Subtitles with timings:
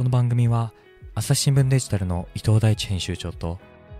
[0.00, 0.72] この番組は
[1.14, 3.58] 朝日新聞デジタルの伊藤大地編集長と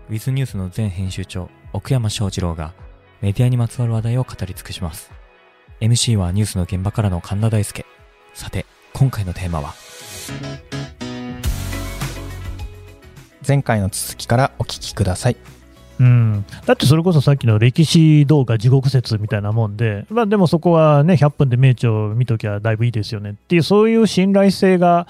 [0.09, 2.73] ウィズニュースの前編集長奥山翔二郎が
[3.21, 5.11] メディアにまつわる話題を語り尽くします。
[5.79, 7.85] MC はニュースの現場からの神田大輔。
[8.33, 9.75] さて今回のテーマは？
[13.47, 15.37] 前回の続きからお聞きください。
[16.01, 25.07] うん、だってそれこそさっきの歴史動画地獄説みたいなもんで、まあ、でもそこはね、100分で名著見ときゃだいぶいいですよねっていう、そういう信頼性が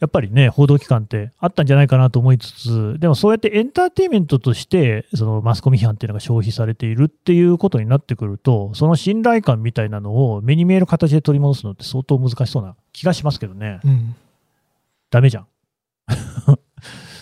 [0.00, 13.78] やっぱりね、報道機関ってあったんじゃないかなと思いつつ、でもそうやってエンターテインメントとして、そのマスコミ批判っていうのが消費されているっていうことになってくると、その信頼感みたいなのを目に見える形で取り戻すのって相当難しそうな気がしますけどね。
[13.84, 14.16] うん、
[15.08, 15.46] ダメじゃん。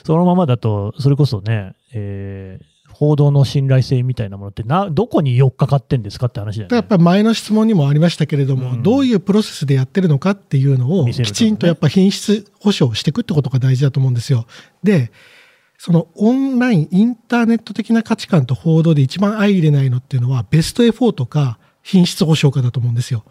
[0.07, 2.70] そのままだと、それこそね、えー、
[3.01, 6.77] 報道の信頼性みたいなものってな、どこに寄っかかってんですかって話だよね。
[6.77, 14.45] やっぱり前の質問にもありましたけれども、うん、どういうプロセスでやってるのかっていうのを、きちんとやっぱ品質保証していくってことが大事だと思うんですよ。
[14.83, 15.13] で、
[15.79, 23.25] そのオンライン、インターネット的な価値観と報道で一番相入れないのっていうのは、ベストエフォートか、品質保証化だと思うんですよ。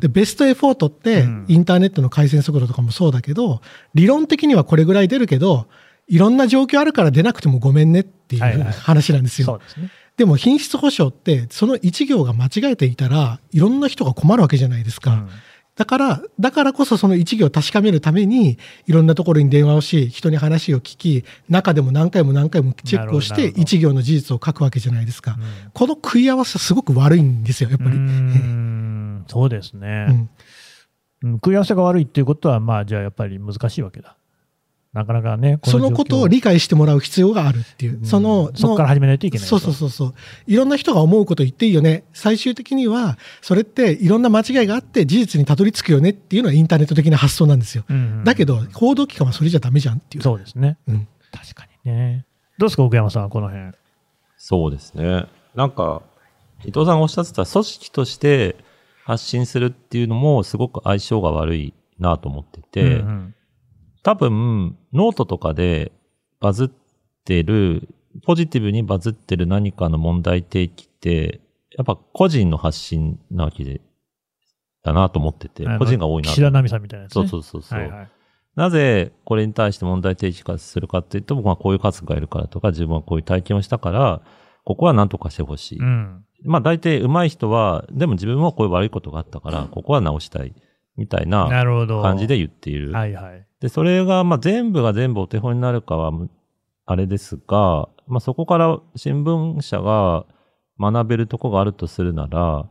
[0.00, 3.60] で、ベストエフォートって、インターネットの回線速度とかもそうだけど、
[3.94, 5.68] 理論的にはこれぐらい出るけど、
[6.08, 9.60] いろんな状況あるから出なくてもごめんねっていう話なんですよ。
[10.16, 15.12] でも品質保証ってその一行が間違えていたらいろんな人が困るわけじゃないですか。
[15.12, 15.28] うん、
[15.76, 25.36] だから、だからこそその一行を確かめるためにいろんなところに電話をし、人に話を聞き、中でも何回も何回もチェックをして一行の事実を書くわけじゃないですか。
[25.38, 27.96] うん、この食い合わせすごく悪いんですよ、やっぱり。
[29.28, 30.28] そうですね。
[31.22, 34.16] うん、食い合わせが悪いっていうことは、まあじゃあやっぱり難しいわけだ。
[34.98, 39.46] なかなかね、そのことを理解してもらう必要があるっていう、うん、その、そこから始めないといけない。
[39.46, 40.14] そうそうそうそう。
[40.46, 42.04] いろんな人が思うこと言っていいよね。
[42.12, 47.84] 最終的には、それっていろんな間違いがあって事実にたどり着くよねっていうのはインターネット的な発想なんですよ。
[47.88, 50.22] うんうん、だけど、報道機関はそれじゃダメじゃんっていう。
[50.22, 50.78] そうですね。
[50.88, 51.08] うん。
[51.32, 52.26] 確かにね。
[52.58, 53.72] どうですか、奥山さん、この辺。
[54.36, 55.26] そうですね。
[55.54, 56.02] なんか、
[56.64, 58.56] 伊藤さんがおっしゃってた組織として
[59.04, 63.34] 発信するっていうのもすごく相性が悪いなと思ってて、うんうん
[64.02, 65.92] 多分、ノートとかで
[66.40, 66.70] バズっ
[67.24, 67.88] てる、
[68.24, 71.40] ポジティブにバズってる何かの問題提起って、
[71.76, 73.80] やっぱ個人の発信なわけで、
[74.82, 76.28] だなと思ってて、個人が多いな。
[76.28, 78.10] 岸田奈美さんみたいなやつ、ね、そうそうそうそう、はいはい。
[78.54, 84.22] なぜこれに対して問題提起化するかっていうと、僕はこういう数がいるからとか、自分はこういう体験をしたから、
[84.64, 85.78] ここは何とかしてほしい。
[85.78, 90.54] うん、まあ大体上手い人は、でも自分はこういう悪いことがあったから、ここは直したい。
[90.98, 92.92] みたいな感じで言っている。
[92.92, 93.46] はいはい。
[93.60, 96.12] で、それが、まあ、全部が全部お手本になるかは、
[96.84, 100.26] あれですが、まあ、そこから新聞社が
[100.78, 102.68] 学べるとこがあるとするなら、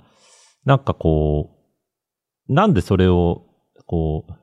[0.65, 1.51] なんかこ
[2.49, 3.45] う、なんでそれを、
[3.85, 4.33] こう、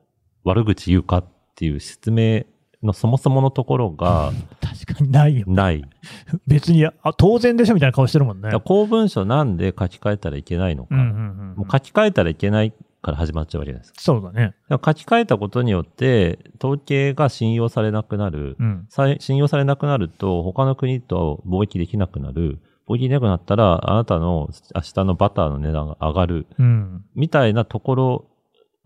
[0.43, 1.25] 悪口言うかっ
[1.55, 2.43] ていう説明
[2.83, 4.31] のそもそものところが、
[4.61, 5.53] 確かにないよ、ね。
[5.53, 5.83] ない。
[6.47, 8.51] 別にあ、当然でしょみたいな顔してるもんね。
[8.63, 10.95] 公文書なんで書き換えたらいけないのか。
[10.95, 11.09] うんうんう
[11.53, 12.73] ん、もう書き換えたらいけない
[13.05, 14.55] から始まっちゃうわけですそうだね。
[14.71, 18.57] 書き換えたことによって、統計が信用されなくなる。
[18.59, 18.87] うん、
[19.19, 22.59] 信用されなくなると、他の国と貿易できなくなる。
[22.87, 26.47] 貿易できなくなったら、あなたの明日のバターの値段が上がる。
[26.57, 28.25] うん、みたいなところ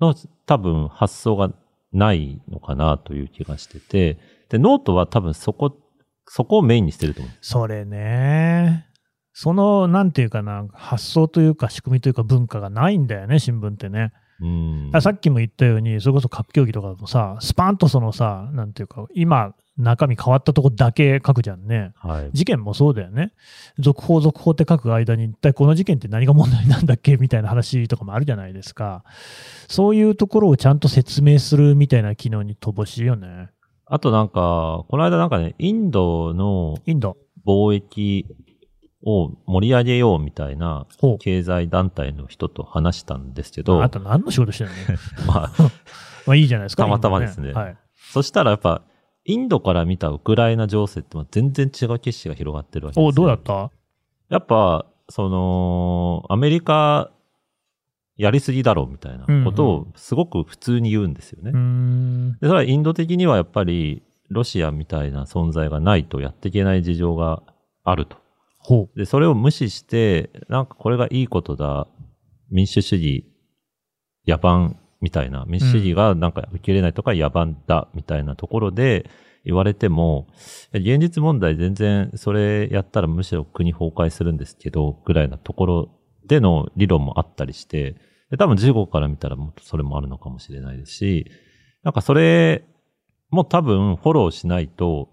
[0.01, 0.13] の
[0.45, 1.53] 多分発想が
[1.93, 4.19] ないのかなという気がしてて、
[4.49, 5.77] で、ノートは多分そこ、
[6.25, 7.33] そこをメインにしてると思う。
[7.39, 8.88] それね。
[9.41, 14.11] その、なんていうかな、発想というか仕組みというか文化がないんだよね、新聞ってね。
[14.41, 23.31] うんさっきも言ったように、それこそ核競技とかもさ、スパンとそのさ、なんていうか、今、中身変わったとこだけ書くじゃんね、はい、事件もそうだよね。
[23.77, 29.05] 続報、続報って書く間に、一体この事件って何が問題なんだっけみたいな話とかもあるじゃないですか。
[29.69, 33.51] そういうところをちゃんと説明するみたいな機能に乏しいよね。
[33.85, 37.15] あとなんか、この間なんかね、インドのインド
[37.47, 38.25] 貿易
[39.03, 40.85] を盛り上げようみたいな
[41.19, 43.81] 経済団体の人と話したんですけど。
[43.81, 44.69] あと何の仕事してる
[45.25, 45.25] の？
[45.33, 45.51] まあ、
[46.27, 46.83] まあいいじゃないですか。
[46.83, 47.49] たまたまですね。
[47.49, 48.81] ねはい、そしたらやっぱ、
[49.25, 53.07] インドから見たウクライナ情勢って全然違う景色が広がってるわけです、ね。
[53.07, 53.71] お、どうだった？
[54.29, 57.11] やっぱ、その、アメリカ
[58.19, 61.51] やりすぎだろうみたいなことをすごく普通に言うんですよね。
[61.53, 67.41] うんうん、でそれはインド的にはやっぱりロシアみたいな存在がないとやっていけない事情が
[67.85, 68.17] あると。
[68.95, 71.87] で、それを無視して、なんかこれがいいことだ、
[72.51, 73.25] 民主主義、
[74.27, 79.09] 野蛮みたいな、民主主義がなんか受け入れないとか野蛮だみたいなところで
[79.45, 80.27] 言われても、
[80.73, 85.89] 現実問題全然それやったらむしろ国崩壊するんですけど、ぐらいなところ
[86.25, 87.95] での理論もあったりして、
[88.29, 91.31] で多分15から見たらもっとそれもあるのかもしれないですし、
[91.83, 92.63] なんかそれ
[93.29, 95.09] もう多分フォローしないと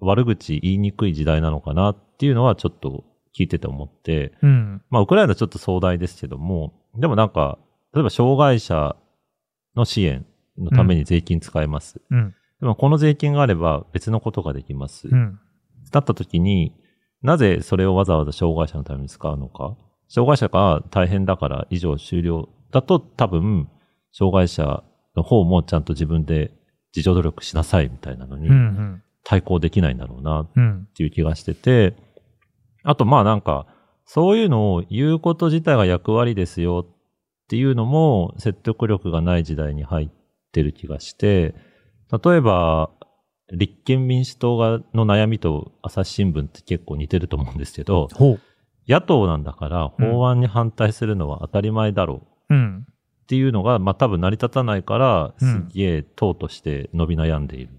[0.00, 3.04] 悪口言いにくい時代なのかなっていうのはちょっと
[3.36, 7.58] 聞いてて思って、うん、まあウクライナちょっと壮大ですけども、でもなんか、
[7.94, 8.96] 例えば障害者
[9.74, 10.24] の支援
[10.58, 12.00] のために税金使えます。
[12.10, 15.08] うん、でもこの税金があれば別のことができます。
[15.08, 15.38] うん、
[15.90, 16.74] だった時に、
[17.22, 19.76] なぜそれをわざわざ障害者のために使うのか。
[20.08, 23.68] 障害者が大変だから以上終了だと多分、
[24.12, 24.82] 障害者
[25.16, 26.52] の方もちゃんと自分で
[26.94, 28.48] 自助努力しなさいみたいなのに、
[29.28, 30.48] 対抗できないんだろうなっ
[30.94, 31.96] ていう気がしてて、
[32.84, 33.66] あとまあなんか、
[34.04, 36.96] そういうのを言うこと自体が役割ですよっ
[37.48, 40.10] ていうのも説得力がない時代に入っ
[40.52, 41.56] てる気がして、
[42.24, 42.90] 例えば、
[43.52, 48.08] 立憲民主党がの悩みと朝日新聞って結構似てると思うんですけど、
[48.86, 52.54] 野党なんだから法案に反対するのは当たり前だろう。
[52.54, 52.86] うん。
[53.22, 57.70] っていうのが、まあ多分成り立たないから、すげえ党として伸び悩んでいる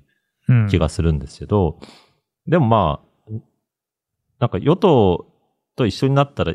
[0.70, 3.32] 気がするんですけど、うん、でもまあ、
[4.40, 5.26] なんか与党
[5.76, 6.54] と一緒になったら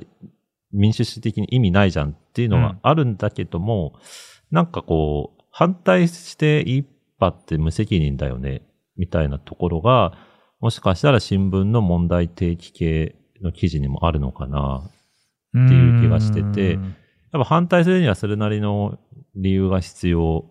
[0.72, 4.00] 民主主義的に意味ないじゃんっていうのはあるんだけども、うん、
[4.56, 6.86] なんかこう、反対して一
[7.20, 8.62] 派って無責任だよね、
[8.96, 10.12] みたいなところが、
[10.60, 16.82] もしかしたら新聞の問題提起系の記事にもあるのかなっていう気がしてて、やっ
[17.32, 18.98] ぱ反対するにはそれなりの
[19.34, 20.46] 理由が必要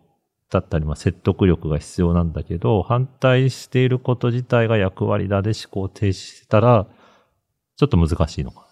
[0.52, 6.88] だったり、まあ、説得力が必要なんだけど、反対していること自体が役割だで思考停止したら、
[7.78, 8.66] ちょっと難しいのかな。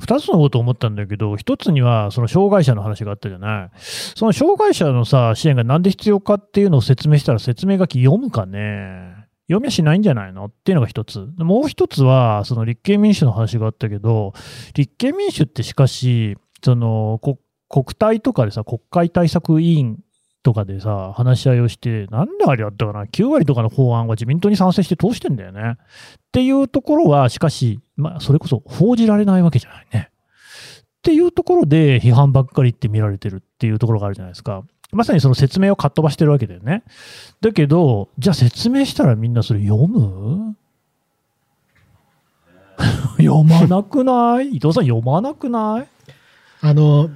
[0.00, 3.70] 二つのこと思ったんだけど、一つには、その障害者の話があったじゃない。
[3.78, 9.26] その障害者のさ、支援がなんで必要かっていうのを説明したら説明書き読むかね。
[9.48, 11.28] 読みはしないんじゃないのっていうのが一つ。
[11.36, 14.32] もう一つは、その立憲民主の話があったけど、
[14.74, 17.38] 立憲民主ってしかし、その国
[17.68, 19.98] 国体とかでさ、国会対策委員
[20.48, 25.72] とかでさ、話し合いをして、なんであれやったかな、9割とかの法案は自民党に賛成して通してんだよね。
[25.72, 25.76] っ
[26.32, 30.08] ていうところは、しかし、まあ、それこそ報じられないわけじゃないね。
[30.10, 34.62] っていうところで批判ばっかりって見られてるっていうところがあるじゃないですか。
[34.90, 36.82] まさにその説明をかっ飛ばしてるわけだよね。
[37.42, 40.56] だけど、じゃあ説明したらみんなそれ読む？
[43.18, 44.48] 読まなくない？
[44.56, 45.88] 伊藤さん読まなくない？
[46.62, 47.10] あの、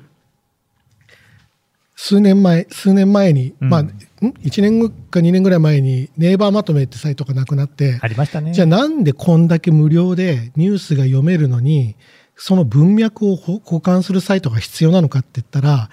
[2.05, 8.53] 数年前、数年前に、うん、まあ、1年か2年ぐらい前に、ネイバーまとめってサイトがなくなって、ありましたね。
[8.53, 11.95] じゃあなんでこんだけ無料でニュースが読めるのに、
[12.35, 15.91] その文脈を保管するサイトが必要なのかって言ったら、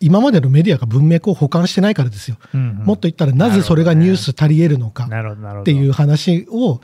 [0.00, 2.36] 今までのメディアが文脈を保管してないからですよ。
[2.52, 5.08] うんうん、もっと言ったら、なぜそれがニュース足り得るのか
[5.60, 6.80] っていう話を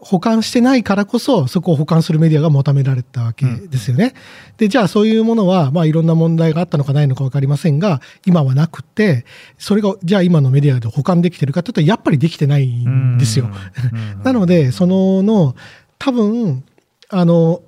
[0.00, 4.14] 保管してないからこそ、そこを保管するメディアが求められたわけですよね。
[4.50, 9.24] うん、で、じゃあそういうものは、まあいろんな問題があったのかないのか分かりませんが、今はなくて、
[9.58, 13.50] それが、じゃあ今のメディアで保管できてるかというと、やっぱりできてないんですよ。
[14.22, 15.56] なので、そのの、
[15.98, 16.62] 多分、
[17.08, 17.62] あの、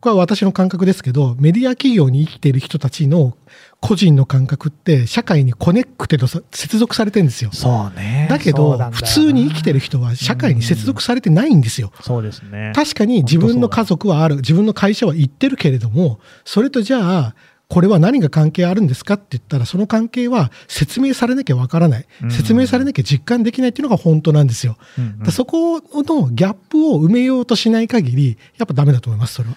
[0.00, 3.36] これは私の感覚ですけど、メディア企業に生きている人たちの
[3.80, 7.50] 個人の感覚って社会にコネクテド接続されてるんですよ。
[7.52, 8.26] そうね。
[8.28, 11.92] だけど、普通に生きてる人は社会に接続されてないんですよ。
[12.02, 12.72] そうですね。
[12.74, 17.34] 確かに自分の家族はある、自分の会社は行ってるけれども、それとじゃあ、
[17.68, 24.76] これは何が関係あるんですかって言ったら、その関係は説明されなきゃわからない、説明されなきゃ実感できないっていうのが本当なんですよ。
[24.98, 29.56] うんうん、そこのギャップを埋めようとしない限り、やっぱダメだと思います、それは。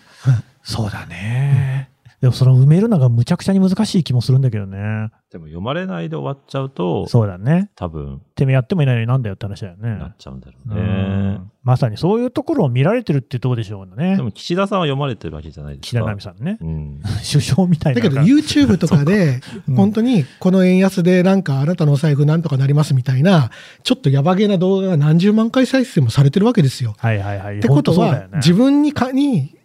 [0.64, 1.90] そうだね。
[2.22, 5.10] でもその埋めるのがむちゃくちゃに難しい気もするんだけどね。
[5.32, 7.70] でも読まれないで終わっちゃうと、そうだね。
[7.76, 8.22] 多分。
[8.36, 9.96] てめえやってもいないのになんだよって話だよね。
[9.98, 11.40] なっちゃうんだろうね。
[11.64, 14.18] まさにそういうところを見られてるってとこでしょうね。
[14.18, 15.84] でも岸田さんは読まれてるわけじゃないですか。
[15.84, 16.58] 岸田奈美さんね。
[16.62, 18.02] うん、首相みたいな。
[18.02, 19.40] だけど YouTube とかで、
[19.76, 23.52] 本当にこの円安でなんかあなたのお財布なんとかなりますみたいな、
[23.84, 26.96] ちょっとやばげな動画が何十万回再生もされてるわけですよ。
[26.98, 27.60] はいはいはい。
[27.60, 29.59] ってことは、ね、自分にかに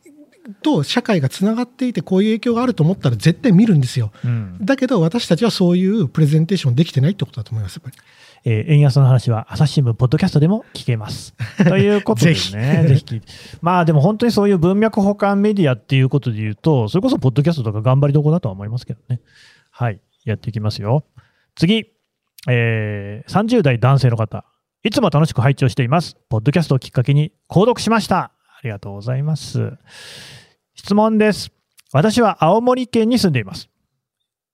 [0.62, 7.96] と社会がつながっていてこういう影響があると思ったら絶対見るんですよ、うん、だけど私たちはそういうプレゼンテーションできてないってことだと思いますやっぱり。
[8.46, 11.34] えー、円安の話は朝日新聞ポッドキャストでも聞けます。
[11.66, 13.22] ということでね、ぜひ
[13.62, 19.22] まあでも本当にそういう文脈保管メディアっていうことで言うと、それこそポッドキャストとか頑張りどころだとは思いますけどね。
[19.70, 21.06] はい、やっていきますよ。
[21.54, 21.86] 次、
[22.46, 24.44] えー、30代男性の方。
[24.82, 26.18] いつも楽しく拝聴しています。
[26.28, 28.33] ポッドキャストをきっかけに購読しました。
[28.64, 29.75] ありがとうございます。
[30.75, 31.52] 質問です。
[31.92, 33.68] 私は青森県に住んでいます。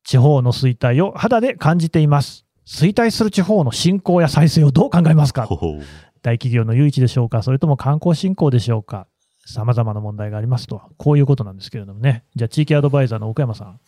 [0.03, 2.45] 地方の衰退を肌で感じています。
[2.67, 5.47] 衰退する地方の振興や再生をどう考えますか？
[6.23, 7.45] 大企業の誘致でしょうか？
[7.45, 9.07] それとも観光振興でしょうか？
[9.47, 10.83] 様々な問題がありますと。
[10.99, 12.25] こういうことなんですけれどもね。
[12.35, 13.81] じゃあ、地域アドバイザーの奥山さん。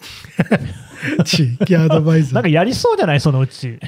[1.27, 2.35] 地域アドバイザー。
[2.35, 3.21] なんかやりそうじゃない？
[3.21, 3.81] そのうち。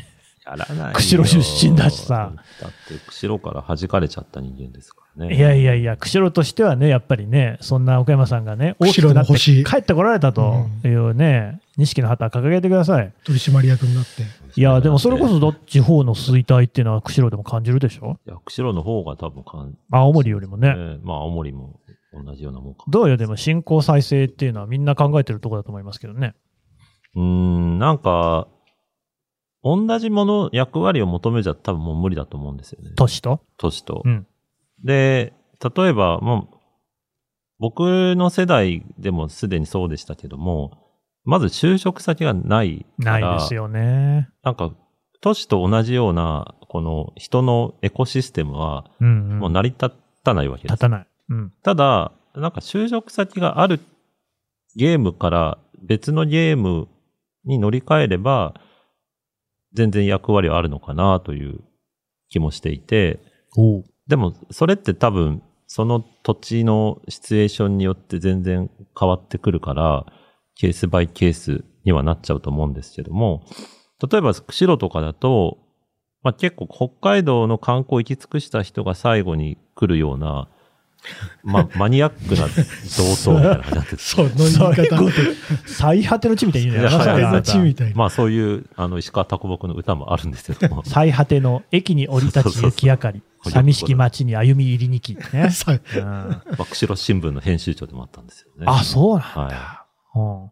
[0.46, 0.92] やらないよ。
[0.94, 2.32] 釧路出身だしさ。
[2.60, 5.36] だって、釧路から弾かれちゃった人間ですからね。
[5.36, 13.12] いやいやいや、釧路としてはね、やっぱりね、そんな奥山さんがね、大きくなって帰ってこられたというね、錦の旗掲げてください。
[13.24, 14.22] 取締役になって。
[14.56, 18.18] いや、でもそれこそ地方の衰退っていうのは釧路でも感じるでしょ？
[18.26, 20.68] いや、釧路の方が多分感じ、青森よりもね。
[20.68, 21.80] えー、まあ青森も
[22.12, 22.84] 同じようなもんか。
[22.88, 26.34] どうよ、でも振興再生っていうのはみんな考えてるところだと思いますけどね。
[27.16, 28.46] うん、なんか、
[29.64, 32.90] 同じもの、役割を求めちゃ多分もう無理だと思うんですよね。
[32.96, 33.40] 都市と？
[33.56, 34.02] 都市と。
[34.04, 34.26] うん、
[34.84, 35.32] で、
[35.76, 36.56] 例えば、もう、
[37.58, 40.72] 僕の世代でもすでにそうでしたけども、
[41.24, 44.28] まず就職先がないないですよね。
[44.42, 44.72] なんか、
[45.22, 49.92] 都市と同じような、この人のエコシステムは、もう成り立
[50.22, 50.72] たないわけです。
[50.72, 51.06] 立たない。
[51.30, 53.80] うん、ただ、なんか就職先がある
[54.76, 56.88] ゲームから別のゲーム
[57.44, 58.54] に乗り換えれば、
[59.74, 61.60] 全然役割はあるのかなという
[62.28, 63.20] 気もしていて、
[64.06, 70.06] でもそれって多分その土地のシチュエーションによって全然変わってくるから、
[70.56, 73.44] ケースバイケースにはなっちゃうと思うんですけども、
[74.10, 75.58] 例えば釧路とかだと、
[76.22, 80.48] まあ、結構北海道の観光行き尽くした人が最後に来るような、
[81.42, 82.46] ま、マニアックな
[82.96, 84.28] 同窓みたいな感じになってその
[84.72, 85.10] 言い方。
[85.66, 86.90] 最果ての地みたいに言うね。
[86.90, 87.94] 最果ての地みたいな。
[87.96, 90.82] まあそういう、あの、石川啄木の歌もあるんですけども。
[90.84, 93.22] 最果ての駅に降り立ち雪明かり。
[93.46, 95.14] 寂しき街に歩み入りにき。
[95.20, 95.22] ね。
[95.32, 95.50] うん、
[96.66, 98.64] 釧路新聞の編集長でもあったんですよね。
[98.66, 99.40] あ、そうなんだ。
[99.42, 99.84] は
[100.14, 100.50] いうん、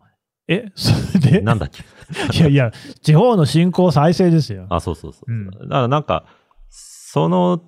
[0.49, 0.92] え、そ
[1.25, 1.40] れで？
[1.40, 1.82] なんだっけ？
[2.38, 4.66] いやいや、地方の振興再生ですよ。
[4.68, 5.32] あ、そうそうそう。
[5.32, 6.25] うん、だからなんか、
[6.68, 7.62] その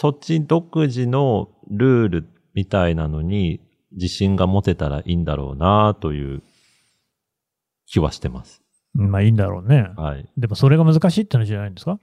[0.00, 3.60] 土地独自のルールみたいなのに
[3.92, 6.42] 自信が持てたらいいんだろうなという
[7.84, 8.62] 気はしてます。
[8.94, 9.90] まあいいんだろうね。
[9.98, 10.26] はい。
[10.38, 12.00] でもそれが難しいってのじゃないんですか？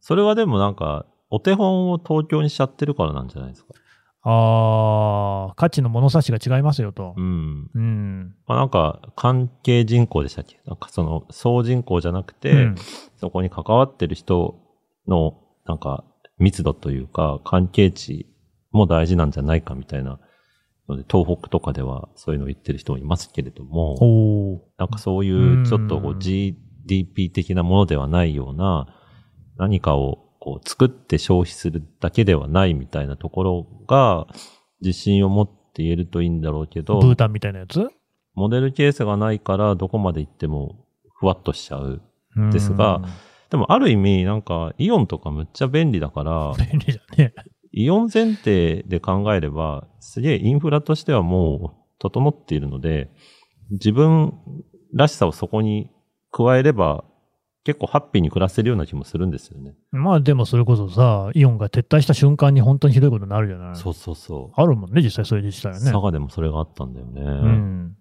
[0.00, 3.74] それはでもなんか、お手本を東京にしちゃってるからなんじゃないですか？
[4.22, 7.14] ああ、価値の物差しが違いますよと。
[7.16, 7.68] うん。
[7.74, 8.34] うん。
[8.46, 10.60] まあなんか、関係人口でしたっけ？
[10.66, 12.74] なんかその、総人口じゃなくて、うん、
[13.16, 14.60] そこに関わってる人
[15.08, 16.04] の、なんか、
[16.38, 18.26] 密度というか、関係値
[18.70, 20.18] も大事なんじゃないかみたいな
[20.88, 28.86] ので、東北とかではそういうのを言ってる人もいますけれども、なんかそういうちょっとこう GDP 的なものではないような、
[29.56, 34.26] 何かをこう作って消費するだけではないみたいなところが
[34.82, 37.88] 自信を持って言えるといいんだろうけど、ブータンみたいなやつ？
[38.34, 42.02] モデルケースがないからどこまで行ってもふわっとしちゃう
[42.52, 43.00] ですが、
[43.54, 47.32] でもある意味なんかイオンとかむっちゃ便利だから、便利だね。
[47.70, 53.12] イオン前提で考えれば、すげえインフラとしてはもう整っているので、
[53.70, 54.32] 自分
[54.92, 55.88] らしさをそこに
[56.32, 57.04] 加えれば
[57.62, 59.76] 結構ハッピーに暮らせるような気もするんですよね。
[59.92, 64.60] まあでもそれこそさ、イオンが撤退した瞬間に本当にひどいことになるじゃないそうそうそう。
[64.60, 65.92] あるもんね、実際そういう自治体はね。
[65.92, 67.22] 佐賀でもそれがあったんだよね。
[67.22, 67.96] うん。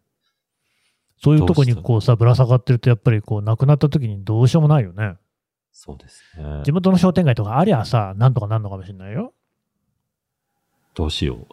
[1.22, 5.16] そういうとこにこうさ、ぶら下がってるとやっぱりこう、亡くなった時にどうしようもないよね。
[5.74, 6.62] そうですね。
[6.64, 9.34] 地元の商店街とかありゃさ、なんとかなんのかもしれないよ。
[10.94, 11.48] どうしよう。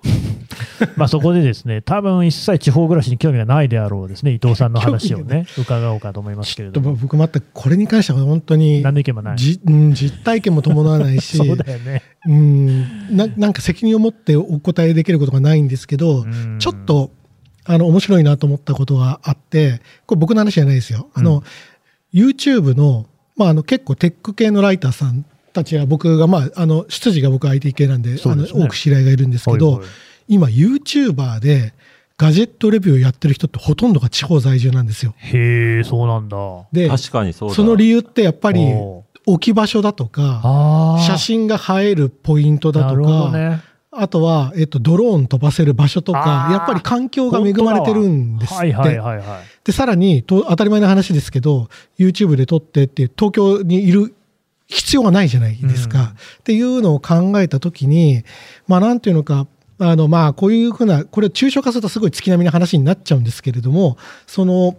[0.96, 6.94] まあそこでですね、多分一切地方暮らしに興味がないであろうですね、伊藤さんの話をね、伺おうかと思いますけれども。
[6.94, 9.38] 僕またこれに関しては本当に、何の意見もない。
[9.38, 12.02] じうん、実体験も伴わないし、 そうだよね。
[12.26, 16.26] うんな、なんか責任を持ってお答えできることがないんですけど、
[16.58, 17.10] ちょっと、
[17.64, 21.08] あの、面白いなと思ったことがあって、これ僕の話じゃないですよ。
[21.14, 21.42] あの、
[22.12, 23.06] うん、YouTube の、
[23.40, 29.88] まあ、あの結構テック系のライターさんたちは僕が、まあ、あの、出自が僕 IT 系なんで、でね、あの多く知り合いがいるんですけど、はいはい、
[30.28, 31.72] 今 YouTuber で
[32.18, 35.14] ガジェットレビューをやってる人ってほとんどが地方在住なんですよ。
[35.16, 36.36] へえ、そうなんだ。
[36.70, 38.60] で、確かにそうその理由ってやっぱり
[39.24, 48.62] 置き場所だとか、写真が映えるポイントだとか、ね、あとは、えっと、ドローン飛ばせる場所とか、やっぱり環境が恵まれてるんですって。
[48.62, 49.26] はいはいはいはい、
[49.64, 51.68] で、さらにと、当たり前の話ですけど、
[51.98, 54.14] YouTube で撮ってって、東京にいる
[54.68, 55.98] 必要がないじゃないですか。
[55.98, 56.10] うん、っ
[56.44, 58.22] ていうのを考えたときに、
[58.68, 59.48] まあなんていうのか、
[59.80, 64.76] あのまあこういうふうな、これ抽象化するとすごい月並みな話になっちゃうんですけれども、その、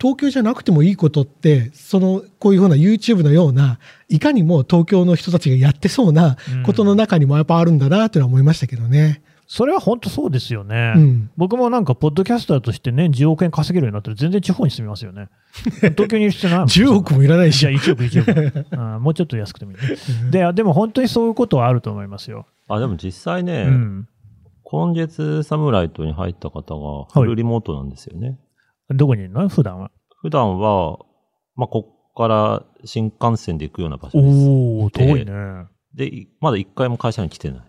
[0.00, 9.22] 東京じゃなくてもいいことって、その、こういうふうな YouTube のような、いかにも東京の人たちがやってそうなことの中にもやっぱあるんだなというのは思いましたけどね。
[9.50, 15.30] それは本当そうですよね、うん、僕もなんか、ポッドキャスターとして年10億円稼げるようになったら、全然地方に住みますよね。
[15.80, 17.62] 東京にいる必要ない10億もいらないし。
[17.62, 18.98] いや、1億、1億あ。
[19.00, 20.30] もうちょっと安くてもいいね。
[20.30, 22.46] で、でも本当にそういうことはあると思いますよ。
[22.68, 24.08] あ、でも実際ね、うん、
[24.64, 28.38] 今月サムライトに入った方がフルリモートなんですよね。
[28.88, 29.48] はい、どこにいるの？
[29.48, 29.90] 普段は。
[30.20, 30.98] 普段は、
[31.54, 34.48] まあ、こっから新幹線で行くような場所です。
[34.48, 35.32] おお遠いね。
[35.94, 37.60] で、まだ一回も会社に来てない。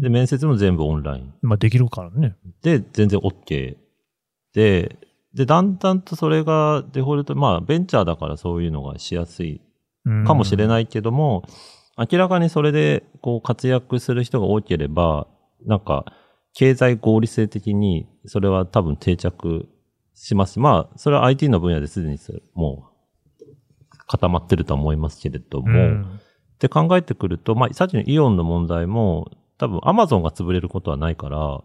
[0.00, 1.34] で、面接も全部オンライン。
[1.42, 2.36] まあできるからね。
[2.62, 3.76] で、全然 OK。
[4.54, 4.96] で、
[5.34, 9.60] で、だんだんとそれがデフォルト、まあベンチャーだからそういうのがしやすい
[10.26, 11.44] かもしれないけども、
[11.96, 15.26] 明らかにそれでこう活躍する人が多ければ、
[15.66, 16.04] なんか
[16.54, 19.68] 経済合理性的にそれは多分定着
[20.14, 20.60] します。
[20.60, 22.18] まあ、それは IT の分野ですでに
[22.54, 22.90] も
[23.90, 31.62] う固まってると思いますけれども、うん、って考えてくると、まあ、さっきのイオンの問題も多分 Amazon が潰れることはないから、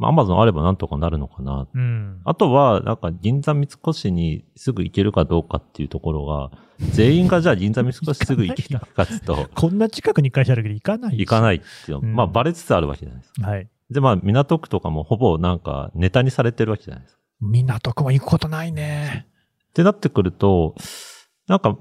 [0.00, 1.68] まあ、Amazon あればなんとかなるのかな。
[1.74, 13.46] うん、あとは、なんか銀座三越にすぐ行けるかどうかっていうところが、全員がじゃあ銀座三越すぐ行けるかっていうと、 こんな近くに会社あるけど行かない行かないっていうの、うん、まあ、バレつつあるわけじゃないですか。
[13.46, 13.68] はい。
[13.90, 17.19] で、まあ、港区とかもほぼなんかネタにされてるわけじゃないですか。
[17.40, 19.26] 港区も行くことないね。
[19.70, 20.74] ってなってくると、
[21.46, 21.78] なんか、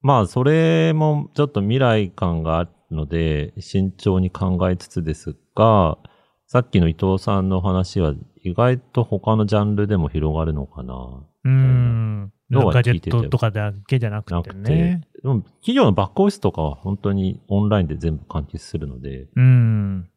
[0.00, 5.98] まあ、それもちょっと未来感があるので、慎重に考えつつですが、
[6.46, 11.24] さっきの伊藤さんの話は意外と他のジャンルでも広がるのかな。
[11.44, 12.32] うん。
[12.50, 15.00] ガジェットとかだけじゃなくてね。
[15.22, 20.10] でも企業のバックオフィスとかは本当にオンラインで全部完結するので、うん。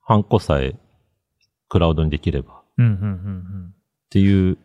[0.00, 0.76] ハンコさえ
[1.68, 2.62] クラウドにできれば。
[2.78, 3.74] うん、うん、うん。
[4.12, 4.58] っていう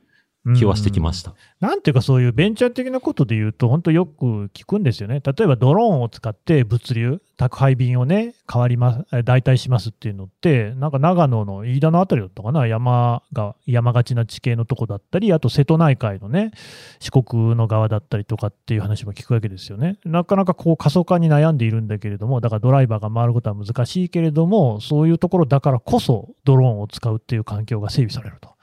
[0.55, 1.33] 気はしてきました。
[1.59, 5.21] なんていうか、そういうベンチャー的なことで言うと、本当よく聞くんですよね。
[5.25, 16.51] 例えばドローンを使って物流、宅配便をね、変わります、代替しますっていうのって、なんか長野の飯田のあたりだったかな、山が、山がちな地形のとこだったり、あと瀬戸内海のね、
[16.99, 19.97] 四国の側だったりとかっていう話も聞くわけですよね。
[20.05, 28.56] なかなかこう過疎化に悩んでいるんだけれども、だからドライバーが回ることは難しいけれども、そういうところだからこそドローンを使うっていう環境が整備されると。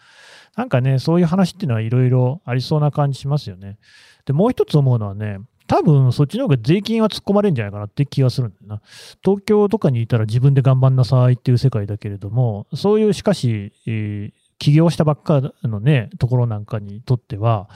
[0.56, 3.78] なんかね、そういう話っていうのはいろいろありそうな感じしますよね。
[4.24, 8.82] で、もう一つ思うのはね、多分そっちの方が税金は突っ込まれるんじゃないかなって気がするんだよな。
[9.24, 17.68] 東京とかにいたら自分で頑張んなさいっていう世界だけれども、そういうしかし、えー、起業したばっかのね、ところなんかにとっては、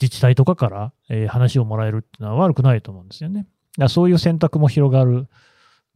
[0.00, 3.46] 自治体とかから、えー、話をもらえるっていうのは悪くないと思うんですよね。
[3.76, 5.26] だそういう選択も広がる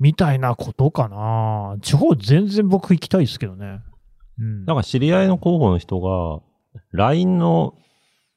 [0.00, 1.76] みたいなことかな。
[1.80, 3.80] 地方全然僕行きたいですけどね。
[4.38, 6.42] うん、なんか知り合いの候補の人が、
[6.92, 7.74] LINE の、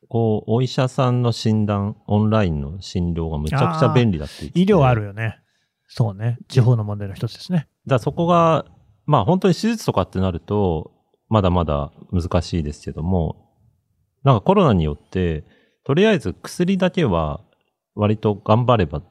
[0.08, 5.40] こう、お医者さんの診断、オンラインの診療がむちゃくちゃ便利だって言って医療あるよね。
[5.88, 6.38] そうね。
[6.48, 7.68] 地方の問題の一つですね。
[7.86, 8.66] だからそこが、
[9.06, 10.92] まあ本当に手術とかってなると、
[11.30, 13.50] まだまだ難しいですけども、
[14.24, 15.44] なんかコロナによって、
[15.84, 17.42] とりあえず薬だけは
[17.96, 19.02] 割と頑張れば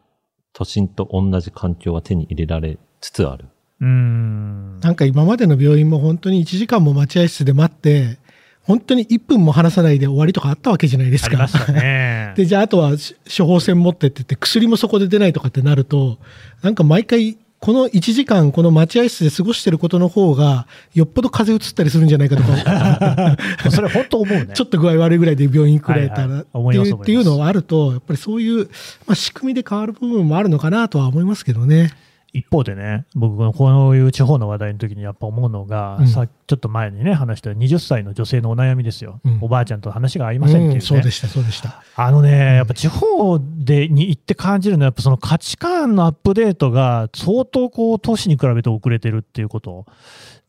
[0.53, 3.46] 都心と同じ環境が手に入れられつつある。
[3.81, 8.19] うんなんか今までの病院も本当に1時間も待合室で待って、
[8.62, 11.47] 本当に1分も話さないで終わりとかあったわけじゃないですか。
[11.73, 12.93] ね、 で、じゃああとは
[13.37, 16.19] 処方箋持ってってって薬もそこで出ないとかってなると、
[16.62, 23.37] なんか毎回この1時間、この待合室で過ごしてることの方が、よっぽど風邪うつったりするんじゃないかとか。
[23.71, 24.49] それ本当思うね。
[24.55, 28.67] ちょっと具合悪いぐらいで病院行くられたら、っていうっていうのはあると、やっぱりそういう、
[29.07, 31.93] まあ、仕組みで変わる部分もあるのかなとは思いますけどね。
[32.33, 40.75] 一方でね、僕、こういう地方の話題の時にやっぱ思うのが、うん、さちょっと前にね、話した20歳の女性のお悩みですよ、うん、おばあちゃんと話が合いませんっていう、ね。
[40.77, 41.83] うん、そうでした、そうでした。
[41.97, 49.87] あのね、やっぱ地方でに行って感じるのは、やっぱその価値観のアップデートが相当こう、都市に比べて遅れてるっていうこと。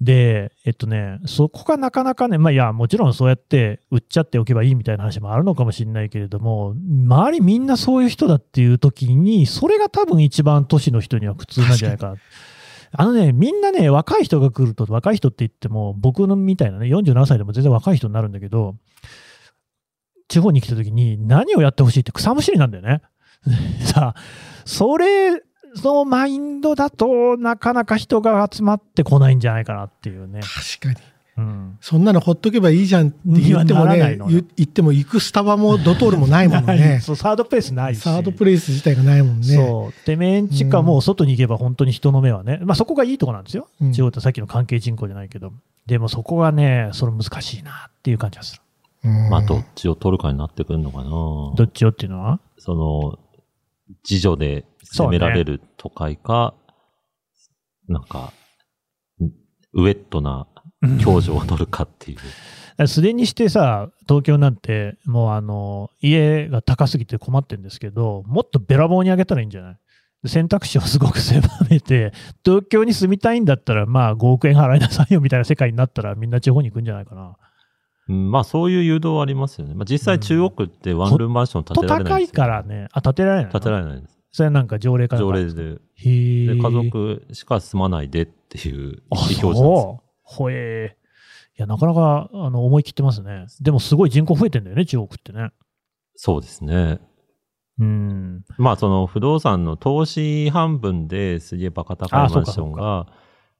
[0.02, 12.16] で、えっとね、そこがなかなかね、まあいや、もちろんそうやって売っちゃっておけばいいみたいな話もあるのかもしれないけれども、周りみんなそういう人だっていう時に、それが多分一番都市の人には苦痛なんじゃないかな。
[12.92, 18.76] あのね、みんなね、若い人が来ると、若い人って言っても、僕のみたいなね、47歳でも全然若い人になるんだけど、
[20.30, 23.02] 地方に来た時に何をやってほしいって草むしりなんだよね。
[23.84, 24.22] さあ、
[24.66, 25.42] それ
[25.76, 30.42] そのマインドだとなかなか人が集まってこないんじゃないかなっていうね。
[30.42, 31.06] 確かに。
[31.38, 37.00] うん、そんなのほっとけばいいじゃんって言ってもね、言っても行くスタバもドトールもないもんね。
[37.02, 38.02] そう、サードプレイスないし。
[38.02, 39.46] サードプレイス自体がないもんね。
[39.46, 40.06] そう。
[40.06, 43.70] で、メンチかもう外に行けば本当に人の目はね、まあそこがいいとこなんですよ。
[43.94, 45.54] 地方ってさっきの関係人口じゃないけど。
[45.86, 48.62] でもそこがね、それ難しいなっていう感じがする。
[49.30, 51.10] まあどっちを取るかになってくるのかな。
[51.10, 52.42] どっちをっていうのは？
[52.58, 53.18] その、
[54.08, 56.54] 自助で攻められる都会か、
[57.88, 58.34] ね、なんか、
[59.74, 60.48] ウェットな
[61.04, 62.88] 共助を取るかっていう。
[62.88, 69.78] すでにしてさ、東京なんて、もうあの、家が高すぎて困ってるんですけど、もっとべらぼうに上げたらいいんじゃない？
[70.26, 72.12] 選択肢をすごく狭めて、
[72.44, 77.38] 東京に住みたいんだったら、まあ5億円払いなさいよみたいな世界になったら、みんな地方に行くんじゃないかな。
[78.10, 79.76] うん、まあそういう誘導はありますよね。
[79.76, 82.88] まあ実際中国ってワンルームマンション建てられないんですよ、高いからね。
[82.92, 84.19] あ、建てられない建てられないです。
[84.32, 85.54] それなんか条例から条例で。
[85.54, 90.04] で、家族しか住まないでっていう意思表示なんですよ。
[90.24, 91.00] ほえー。
[91.58, 93.48] いや、なかなか、あの、思い切ってますね。
[93.62, 95.50] でもすごい人口増えてんだよね、中国ってね。
[96.16, 97.00] そうですね。
[97.80, 98.44] うん。
[98.58, 103.08] まあ、その不動産の投資半分ですげえバカ高いマンションが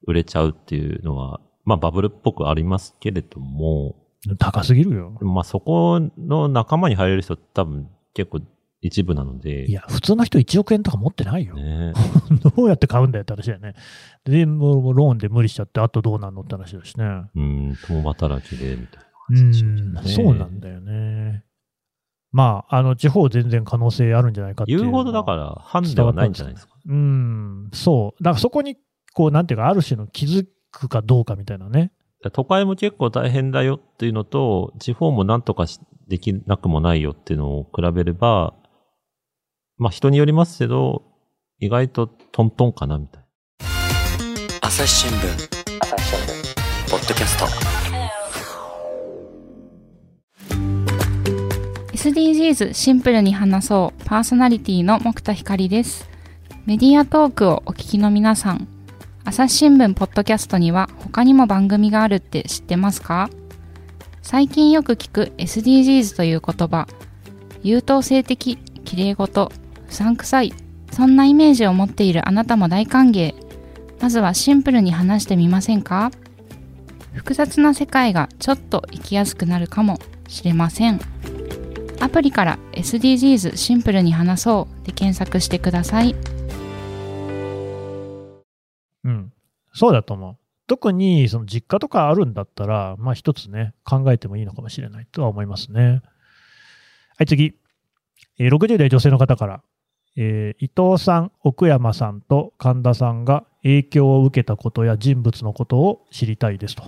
[0.06, 3.96] 売れちゃうっていうのは、まあ、バブルっぽくありますけれども。
[4.38, 5.18] 高すぎるよ。
[5.22, 8.42] まあ、そこの仲間に入れる人多分結構
[8.82, 9.70] 一部なので。
[9.70, 11.56] いや、普通の人1億円とか持ってないよ。
[11.56, 11.94] ね、
[12.56, 13.74] どうやって買うんだよって話だよね。
[14.24, 17.06] で、もうローンで無理しちゃって、あとどうなんのって話だしね。
[17.36, 21.44] うん、共働きで、みたいな感じ、ね、うん、そうなんだよね。
[22.32, 24.80] まあ、あの、地方全然可能性あるんじゃないかっていう。
[24.80, 26.76] 言うほどだから、判ではないんじゃないですか。
[26.86, 28.24] うん、そう。
[28.24, 28.78] だからそこに、
[29.14, 31.92] こう、なんていうか、ある種の気づくかどうかみたいなね。
[32.32, 35.66] 都会も結構大変だよっていうのと、地方もなんとか
[36.08, 38.54] できなくもないよっていうのを比べれば、
[39.82, 41.04] まあ人によりますけど、
[41.58, 43.28] 意外とトントンかなみたいな。
[44.60, 45.14] 朝日新聞。
[45.80, 46.92] 朝日新聞。
[46.92, 47.46] ポッドキャスト。
[51.96, 56.10] SDGs シンプルに話そうパーソナリティの木田光です。
[56.66, 58.68] メディアトークをお聞きの皆さん、
[59.24, 63.30] 朝日新聞ポッドキャストには他にも番組があるって知ってますか？
[64.22, 66.86] 最近よく聞く SDGs という言葉、
[67.64, 69.54] 優等生的、綺麗事、
[69.90, 70.54] うさんくさい。
[70.92, 73.34] そんなイメージを持っているあなたも大歓迎。
[74.02, 76.12] まずはシンプルに話してみませんか？
[77.14, 81.00] 複雑な世界がちょっと生きやすくなるかもしれません。
[82.00, 86.16] アプリから SDGs シンプルに話そうで検索してください。
[89.04, 89.34] うん。
[89.74, 90.38] そうだと思う。
[90.68, 96.02] 特にその実家とかあるんだったらまあ一つね考えてもいいのかもしれないとは思いますね。
[97.18, 97.56] はい次。
[98.40, 99.62] 60代女性の方から。
[100.22, 106.84] えー、伊藤さん、奥山さんと神田さんが影響を受けたことや人物のことを知りたいですと。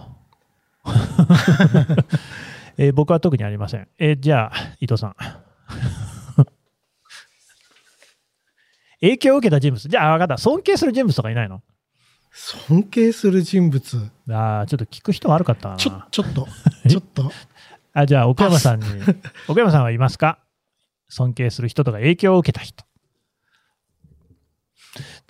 [2.78, 3.88] えー、僕は特にありません。
[3.98, 5.16] えー、じゃあ、伊藤さん。
[9.00, 9.88] 影響を受けた人物。
[9.88, 10.38] じゃあ、分かった。
[10.38, 11.62] 尊敬する人物とかいないの？
[12.34, 14.12] 尊敬する人物。
[14.30, 15.78] ああ、ちょっと聞く人悪かったな。
[15.78, 16.48] ちょ、ちょっと、
[16.90, 17.32] ちょっと。
[17.94, 18.86] あ、じゃあ、奥山さんに。
[19.48, 20.40] 奥山さんはいますか？
[21.08, 22.84] 尊敬する人とか影響を受けた人。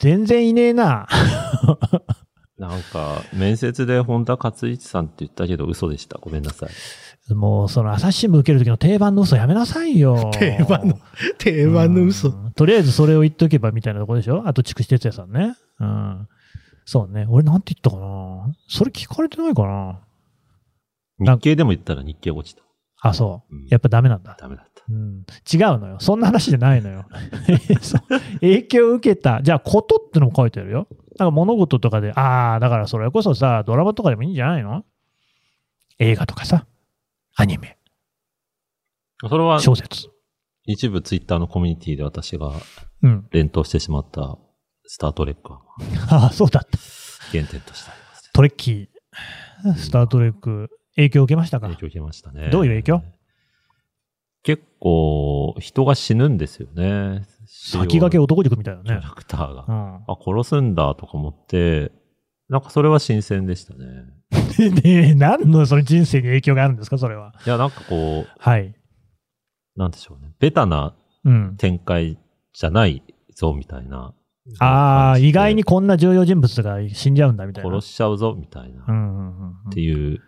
[0.01, 1.07] 全然いねえな。
[2.57, 6.17] なんか、面接で本田勝一さんって言ったけど嘘でした。
[6.19, 7.33] ごめんなさい。
[7.33, 10.31] もう、その朝日新聞受ける時の定番の嘘やめなさいよ。
[10.37, 10.99] 定番の、
[11.37, 14.43] 定番の嘘、とりあえずそれを言っとけばみたいなとこでしょ？
[14.47, 15.55] あと、筑紫哲也さんね。
[15.79, 16.27] うん。
[16.85, 17.27] そうね。
[17.29, 18.53] 俺なんて言ったかな？
[18.67, 19.99] それ聞かれてないかな？
[21.35, 22.63] 日経でも言ったら日経落ちた。
[23.01, 23.55] あ、そう。
[23.69, 24.37] やっぱダメなんだ。
[24.39, 24.83] ダメだった。
[24.89, 25.97] うん、違うのよ。
[25.99, 27.05] そんな話じゃないのよ。
[28.41, 29.41] 影響を受けた。
[29.41, 30.87] じゃあ、ことってのも書いてあるよ。
[31.17, 34.85] なんか物事とかで、ああ、だからそれこそさ、ドラマとかでもいいんじゃないの？
[35.97, 36.65] 映画とかさ、
[37.35, 37.77] アニメ。
[39.19, 40.09] それは、小説。
[40.65, 42.51] 一部ツイッターのコミュニティで私が
[43.31, 44.37] 連投してしまった
[44.85, 46.77] スタートレックは、うん、ああ、そうだった。
[47.31, 51.67] 原点としてあります、ね、トレッキー、スタートレック、影響を受けましたか？
[51.67, 52.49] 影響を受けましたね。
[52.49, 53.03] どういう影響？
[54.43, 57.23] 結構人が死ぬんですよね。
[57.45, 58.87] 先駆け男塾みたいなね。
[58.87, 59.65] キャラクターが。
[59.67, 61.91] うん、あ、殺すんだとか思って、
[62.49, 63.87] なんかそれは新鮮でしたね。
[64.81, 67.33] で、何のその人生に影響があるんですか、それは。
[67.45, 68.73] いや、なんかこう、はい。
[69.75, 70.33] なんでしょうね。
[70.39, 70.95] ベタな
[71.57, 72.17] 展開
[72.53, 73.03] じゃない
[73.35, 74.13] ぞ、みたいな。
[74.47, 77.69] うん、ああ、意外にこんな重要人物が死んじゃうんだ、みたいな。
[77.69, 78.85] 殺しちゃうぞ、みたいな。
[78.87, 80.19] うんうんうん、っていう、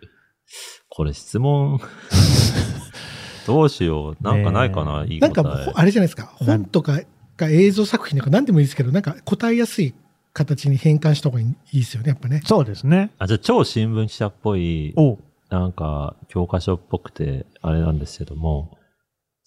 [0.88, 1.80] これ質問
[3.46, 4.16] どうしよう。
[4.22, 6.32] なんかないかな、いいなんか、あれじゃないですか。
[6.36, 7.00] 本とか
[7.36, 9.94] が映像作品とか何でもいいですけど、なんか答えやすい
[10.32, 12.42] 形に変換した方がいいですよね、やっぱね。
[12.44, 13.12] そうですね。
[13.18, 14.94] あ、じゃあ超新聞記者っぽい、
[15.50, 18.78] なんか教科書っぽくて、あれなんですけども、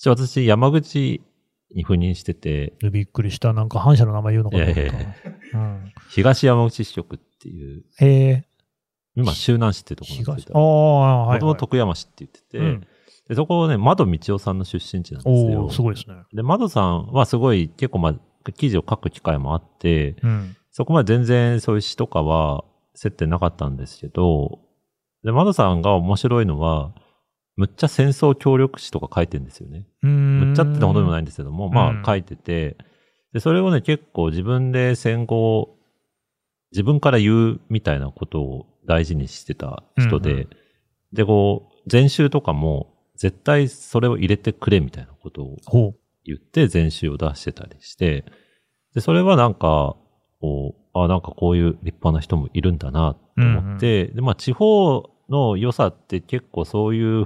[0.05, 1.21] 私、山口
[1.73, 2.73] に赴任してて。
[2.91, 3.53] びっくりした。
[3.53, 5.07] なんか反社の名前言うのかな、えー
[5.53, 7.83] うん、東山口支局っていう。
[7.99, 8.47] へえ。
[9.17, 10.59] 今、周南市ってところなんですけど。
[10.59, 12.87] ああ、はい、もともと徳山市って言ってて、うん
[13.27, 15.65] で、そこね、窓道夫さんの出身地なんですよ。
[15.65, 16.15] おすごいですね。
[16.33, 22.63] で、窓さんはすごい結構まあ、記事を書く機会もあって、うん、そこまで全然そういう詩とかは
[22.95, 24.59] 接点なかったんですけど、
[25.23, 26.93] で、窓さんが面白いのは、
[27.57, 29.85] むっちゃ戦争協力詩とか書いてるんですよね。
[30.01, 32.77] むっちゃってほどでもないんですけども、まあ書いてて、
[33.33, 35.75] で、それをね、結構自分で戦後、
[36.71, 40.49] 自分から言うみたいなことを大事にしてた人で、うんうん、
[41.13, 48.25] で、こう、前週とかも、絶対それを入れてくれみたいなことを言って前週を出してたりして、
[48.93, 49.95] で、それはなんか、
[50.39, 57.25] こう、あ、なんかこういう立派な人もいるんだなと思って、うんうん、で、まあ地方の良さって結構そういう、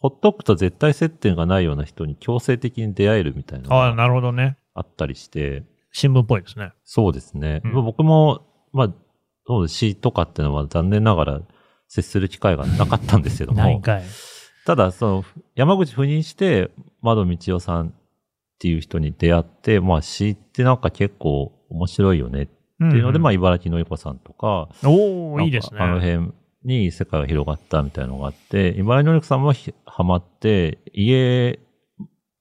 [0.00, 3.74] ほっとくと絶対接点がないような人に強制的に出会えるみたいな。
[3.74, 4.56] ああ、なるほどね。
[4.74, 5.64] あったりして。
[5.90, 6.72] 新聞っぽいですね。
[6.84, 7.60] そうですね。
[7.64, 8.94] うん、僕も、まあ、
[9.48, 9.74] そうです。
[9.74, 11.40] 詩とかっていうのは残念ながら
[11.88, 13.58] 接する機会がなかったんですけども。
[13.58, 14.02] ないかい。
[14.66, 17.92] ただ、その、山口赴任して、窓道夫さんっ
[18.58, 25.80] ていう人に出会って、まあ詩ってなんか結構面白いよねっていうので、うんまあ茨城のゆこさんとか、おおいいですね。
[25.80, 26.32] あの辺
[26.64, 29.54] に世界が広がったみたいなのがあって、茨城のゆこさんも
[29.86, 31.58] ハマって、家、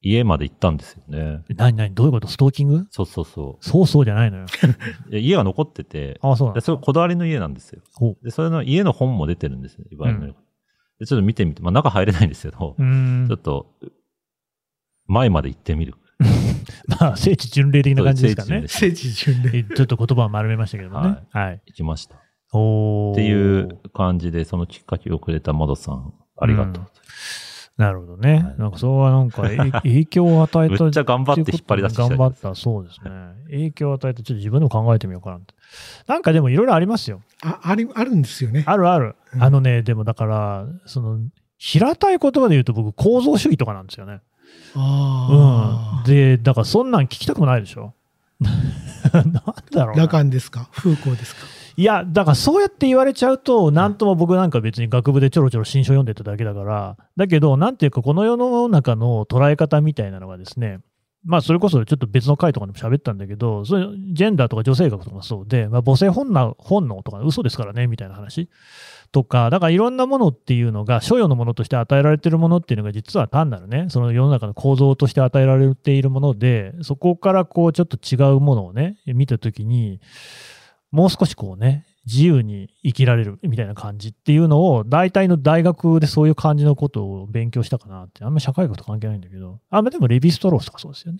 [0.01, 1.43] 家まで行ったんですよね。
[1.55, 2.27] 何何どういうこと？
[2.27, 2.87] ストーキング？
[2.91, 3.65] そうそうそう。
[3.65, 4.45] そうそうじゃないのよ。
[5.11, 7.81] 家が残ってて、あそうなんでそれこだわりの家なんですよ。
[8.23, 10.33] で、それの家の本も出てるんですね、茨城の
[10.99, 13.73] で、ちょっと見てみて、まあ中入れないんですけど、ちょっと、
[15.07, 15.95] 前まで行ってみる。
[16.99, 18.63] まあ、聖地巡礼的な感じですかね。
[18.67, 19.63] 聖地巡礼。
[19.63, 21.07] ちょっと言葉を丸めましたけどもね。
[21.29, 21.45] はい。
[21.45, 22.15] はい、行きました。
[22.51, 26.85] おっていう感じで、そのきっかけをくれたマドさん、ありがとう。
[27.77, 28.33] うん、なるほどね。
[28.33, 29.43] はい、なんか、それはなんか、
[29.83, 30.83] 影響を与えた。
[30.83, 33.11] めっちゃ頑張って引っ張り出して頑張った、そうですね。
[33.49, 35.53] 影響を与えて、ちょっと自分でも考えてみようかなって。
[36.07, 37.21] なんかでもいろいろありますよ。
[37.43, 38.63] あ、あり、あるんですよね。
[38.67, 39.15] あるある。
[39.33, 41.19] うん、あのね、でもだから、その、
[41.57, 44.19] 平たい言葉で言うと僕、構造主義とかなんですよね。
[44.75, 47.93] あうん、で、だからそんなん聞きたくもないでしょ。
[49.13, 49.41] なんだ
[49.85, 50.69] ろう羅漢ですか？
[50.71, 51.41] 風光ですか？
[51.79, 60.79] いや、だからそうやって言われちゃうと、なんとも僕なんか別に学部でちょろちょろ新書読んでただけだから、だけど、なんていうか、この世の中の捉え方みたいなのがですね、
[61.23, 68.49] まあ、それこそちょっと別の回とかでも喋ったんだけど、それジェンダーとか女性学とかそうで、まあ、母性本能本能とか嘘ですからね、みたいな話。
[69.11, 79.99] とか、だからいろんなものっていうのが、所与のものとして与えられているものっていうのが、実は単なるね、その世の中の構造として与えられているもので、そこからこう、ちょっと違うものをね、見たときに、
[80.91, 91.19] もう少しこうね、自由に生きられるみたいな感じっていうのを、大体の大学でそういう感じのことを勉強したかなって、あんまり社会学と関係ないんだけど、あ、でもレヴィストロースとかそうですよね。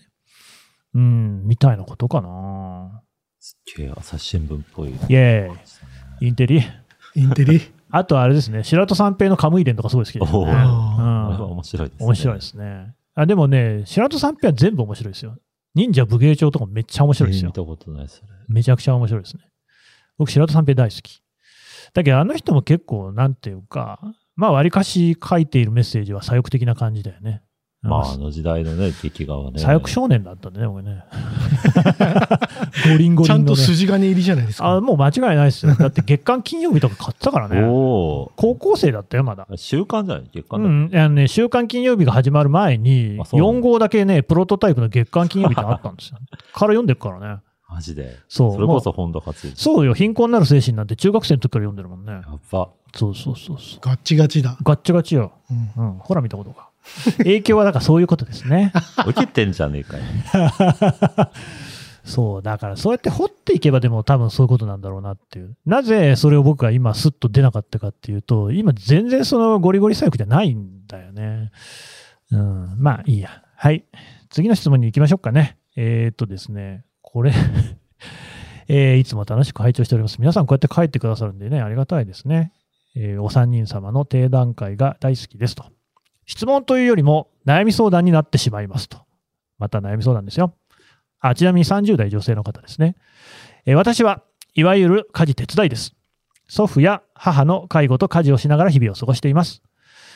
[0.94, 3.02] うん、みたいなことかな。
[3.38, 4.88] すっげえ朝日新聞っぽい。
[4.88, 5.54] イェー
[6.20, 6.28] イ。
[6.28, 6.62] インテリ
[7.14, 7.60] インテリ？
[7.90, 10.38] あとあれですね、白戸三平のカムイ伝とかすごい好きですね。
[10.38, 12.06] うん、面白いですね。
[12.06, 12.94] 面白いですね。
[13.14, 15.36] あでもね、白戸三平は全部面白いですよ。
[15.74, 17.48] 忍者武芸帳とかめっちゃ面白いですよ。
[17.48, 18.28] 見たことないそれ。
[18.48, 19.42] めちゃくちゃ面白いですね。
[20.18, 21.22] 僕、白戸三平大好き。
[21.94, 24.00] だけど、あの人も結構、なんていうか、
[24.36, 27.42] まあ、わりかし書いているメッセージは左翼的な感じだよね。
[27.80, 29.60] まあ、あの時代のね、劇画はね。
[29.60, 31.04] 左翼少年だったんでね、僕ね。
[32.90, 34.68] ゴリンゴリンの、ね、ちゃんと筋金入りじゃないですか。
[34.72, 35.74] あもう間違いないですよ。
[35.74, 37.60] だって月刊金曜日とか買ったからね。
[37.62, 39.46] 高校生だったよ、まだ。
[39.54, 40.28] 週刊じゃない？
[40.32, 40.90] 月刊うん。
[40.92, 46.18] あのね、週刊金曜日が始まる前に、4号だけね、プロトタイプの月刊金曜日ってあったんですよ。
[46.52, 47.40] から読んでるからね。
[47.68, 48.16] マジで。
[48.28, 48.52] そう。
[48.54, 49.94] それこそ本田勝そうよ。
[49.94, 52.12] 貧困なる精神なんて中学生の時から読んでるもんね。
[52.12, 52.70] やっぱ。
[52.94, 53.80] そうそうそうそう。
[53.82, 54.56] ガッチガチだ。
[54.62, 55.32] ガッチガチよ。
[55.50, 55.84] うん。
[55.84, 56.70] うん、ほら見たことか。
[57.18, 58.72] 影響はだからそういうことですね。
[59.06, 60.02] 受けてんじゃねえかよ。
[62.04, 65.54] そう、だからそうやって掘っていけばでも多分そういうことなんだろうなっていう。
[65.66, 71.50] なぜそれを僕が今スッと出なかったかっていうと、今全然そのゴリゴリ左翼じゃないんだよね。
[72.30, 73.42] うん、まあいいや。
[73.56, 73.84] はい。
[74.30, 75.58] 次の質問に行きましょうかね。
[75.76, 77.32] えー、っとですね、これ
[78.68, 80.18] えー、いつも楽しく拝聴しております。
[80.18, 82.52] 皆さんこうやって書いてくださるんでね、ありがたいですね。
[82.94, 85.64] えー、お三人様の定談会が大好きですと。
[86.26, 88.98] 質問というよりも悩み相談になってしまいますと。
[89.58, 90.54] また悩み相談ですよ。
[91.18, 92.94] あちなみに30代女性の方ですね。
[93.64, 95.94] え私はいわゆる家事手伝いです。
[96.46, 99.62] 祖父や母の介護と家事をしながら日々を過ごしています。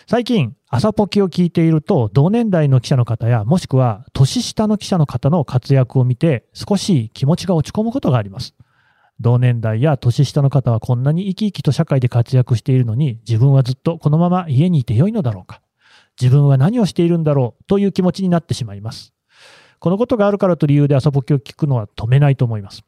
[0.06, 8.54] 最近、朝ポキを聞いていると、同年代の記者の方や、もしくは年下の記者の方の活躍を見て、少し気持ちが落ち込むことがあります。
[9.20, 15.60] 同年代や年下の方はこんなに生き生きと社会で活躍しているのに、自分はずっとこのまま家にいてよいのだろうか。
[16.20, 19.14] 自分は何をしているんだろうという気持ちになってしまいます。
[19.78, 22.82] このことがあるからと理由で朝ぼきを聞くのは止めないと思います。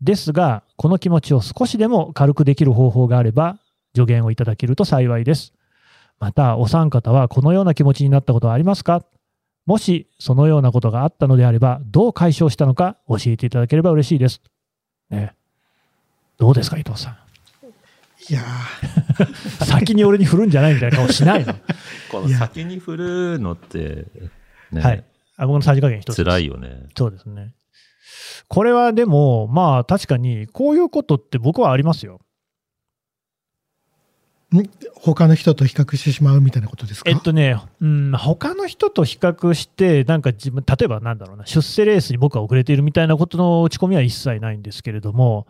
[0.00, 3.58] ですが、この気持ちを少しでも軽くできる方法があれば、
[3.94, 5.52] 助言をいただけると幸いです。
[6.20, 9.04] また、お三方はこのような気持ちになったことはありますか？
[9.66, 14.40] もし、そのようなことがあったのであれば、どう解消したのか教えていただければ嬉しいです。
[15.10, 15.34] ね。
[16.38, 17.16] どうですか、伊藤さん？
[18.30, 18.42] いや
[19.66, 21.54] 先に俺に振るんじゃないみたいな顔しないの？
[22.10, 24.06] この先に振るのって、
[24.72, 25.04] ね、はい。
[25.36, 26.16] あ僕のさじ加減一つ。
[26.24, 26.86] 辛いよね。
[26.96, 27.52] そうですね。
[28.48, 32.20] これはでも、まあ確かに、こういうことって僕はありますよ。
[34.94, 37.10] 他の人と比較してしまうみたいなことですか？
[37.10, 45.46] えっとね、うん、他の人と比較して、なんか自分、例えばなんだろうな、出世レースに僕は遅れているみたいなことの落ち込みは一切ないんですけれども、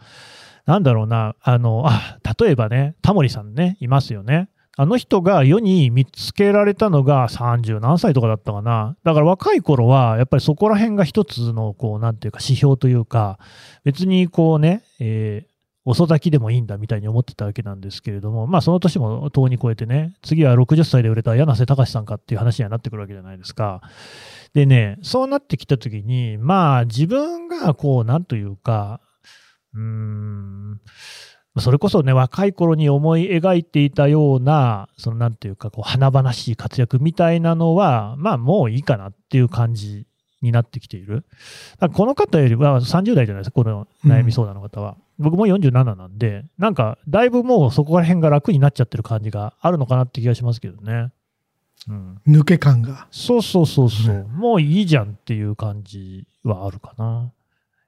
[0.67, 4.49] なんだろうな、あの、あ、例えばね、タモリさんね、いますよね。
[4.77, 8.97] あの人が世に見つけられたのが30何歳とかだったかな。
[9.05, 13.39] だから若い頃は、やっぱりそこら辺が一つの、こう、なんていうか指標というか、
[13.85, 15.49] 別にこうね、えー、
[15.87, 23.83] 遅咲きでもいいんだみたいに思ってたわけなんですけれども、まあその年も遠に超えてね、次は60歳で売れた柳瀬隆さんかっていう話にはなってくるわけじゃないですか。
[24.55, 29.01] でね、そうなってきたときに、まあ自分がこう、なんというか、
[29.75, 30.81] うーん、
[31.59, 40.07] それこそね、若い頃に思い描いていたような、そのなんていうか、こう、華々しい活躍みたいなのは、まあもういいかなっていう感じ
[40.45, 41.25] になってきている。
[41.93, 44.97] この方よりは30代じゃないですか、この悩み相談の方は。
[45.19, 51.11] うん、僕も47なんで、なんか、だいぶもうそこら辺が楽になっちゃってる感じがあるのかなって気がしますけどね。
[51.89, 53.09] うん、抜け感が。
[53.11, 57.33] そうそうそうそう、うん、もういいじゃんっていう感じはあるかな。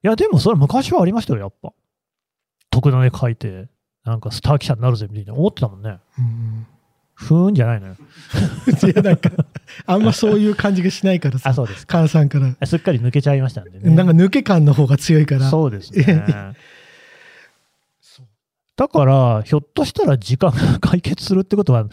[0.03, 1.73] いや、でもそれ昔はありましたよ、やっぱ。
[2.71, 3.69] 特ダネ書いて、
[4.05, 5.99] なんかスター記者になるぜみたいな思ってたもんね。
[6.19, 6.67] うん
[7.17, 7.97] ふーんじゃないのよ。
[8.85, 9.31] いや、なんか、
[9.87, 11.49] あんまそういう感じがしないからさ。
[11.51, 11.87] あ、そうです。
[11.91, 12.67] 菅さんから。
[12.67, 13.95] すっかり抜けちゃいましたんでね。
[13.95, 15.49] なんか抜け感の方が強いから。
[15.49, 16.55] そうですね。
[18.77, 21.87] だから、ひょっとしたら時間が解決するってことは、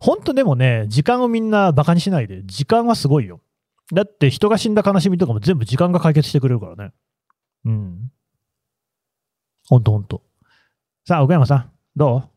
[0.00, 3.40] 本当でもね、時間をみんなバカにしないで、時間はすごいよ。
[3.94, 6.92] だって人が死んだ悲しみとかも全部時間が解決してくれるからね。
[7.64, 8.12] うん。
[9.66, 10.22] ほんとほんと。
[11.06, 12.28] さあ、奥山さん、どう？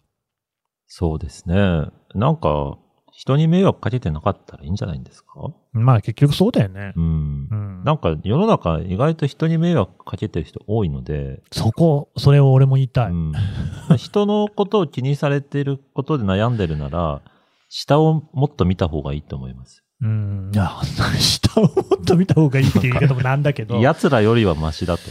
[0.87, 1.87] そうですね。
[2.15, 2.77] なんか、
[3.13, 5.51] 人に迷惑かけてなかったらいいんじゃないんですか？
[5.73, 6.93] まあ結局そうだよね。
[6.95, 7.47] うん。
[7.51, 11.41] うん、なんか世の中意外と人に迷惑かけてる人多いので。
[11.51, 13.11] そこ、それを俺も言いたい。
[13.11, 13.33] うん、
[13.97, 17.21] 人のことを気にされてることで悩んでるなら、
[17.69, 19.83] 下をもっと見た方がいいと思います。
[20.01, 20.51] うん。
[20.53, 20.71] いや、
[21.19, 21.69] 下をも
[22.01, 23.75] っと見た方がいいっていう言い方もなんだけど。
[23.81, 25.03] 奴らよりはマシだと。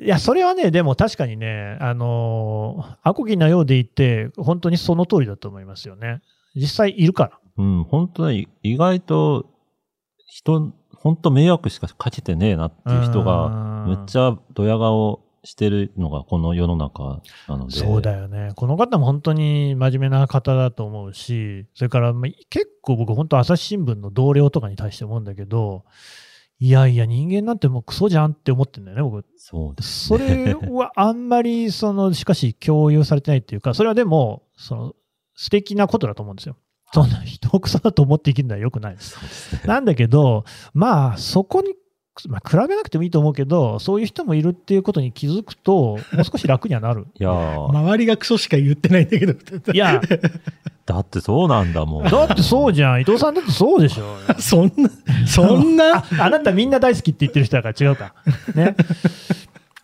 [0.00, 6.20] いや、それはね、でも確かにね、あのー、アコギなようで言って、本当にその通りだと思いますよね。
[6.54, 7.40] 実際いるから。
[7.56, 9.46] うん、本当に意外と、
[10.26, 17.76] 人、本当迷惑しかかけてねえなっていう人が、めっちゃドヤ顔してるのがこの世の中なので。
[17.76, 18.52] そうだよね。
[18.56, 22.14] この方も本当に真面目な方だと思うし、それから
[22.48, 25.84] 結構僕本当朝日新聞の同僚とかに対して思うんだけど、
[26.60, 29.26] いやいや、人間なんてもうクソじゃんって思ってんだよね、僕。
[29.36, 34.94] そうです、ね、それはあんまり、その、しかし共有されてないっていうか、それはでも、その、
[35.34, 36.56] 素敵なことだと思うんですよ。
[36.92, 39.20] そんな人をクソだと思って生きるのは良くないです。
[39.20, 40.44] ですね、なんだけど、
[40.74, 41.74] まあ、そこに、
[42.28, 47.08] まあ、比べなくてもいいと思うけど、そういう人もいるっていうことに気づくと、もう少し楽にはなる。
[47.18, 49.32] いや周りがクソしか言ってないんだけど。
[49.72, 50.00] いや、
[50.86, 52.04] だってそうなんだもん。
[52.04, 53.00] だってそうじゃん。
[53.00, 54.16] 伊藤さんだってそうでしょ。
[54.38, 54.90] そんな、
[55.26, 55.96] そんな？
[55.96, 56.04] あ。
[56.20, 58.14] あなたみんな大好きって言ってる人だから違うか。
[58.54, 58.76] ね。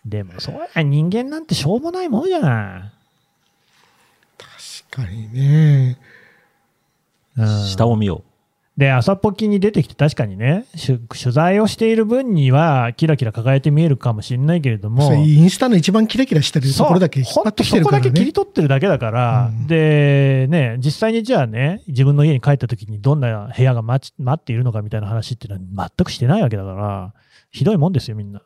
[0.05, 3.00] でも、そうや、人間なんてしょうもないもんじゃない。
[4.91, 5.97] 確かにね。
[7.67, 8.31] 下を見よう。
[8.77, 10.99] で、朝ポキに出てきて確かにね、取
[11.33, 27.13] 材をしている分には、キラキラ輝いて見えるかもしれないけれども、インスタの一番キラキラしてるところだけ引っ張ってきてるから、ね、そこだけ切り取ってるだけだから、うん、で、ね、実際にじゃあね、自分の家に帰った時にどんな部屋が待待っているのかみたいな話っていうのは全くしてないわけだから、
[27.51, 28.41] ひどいもんですよ、みんな。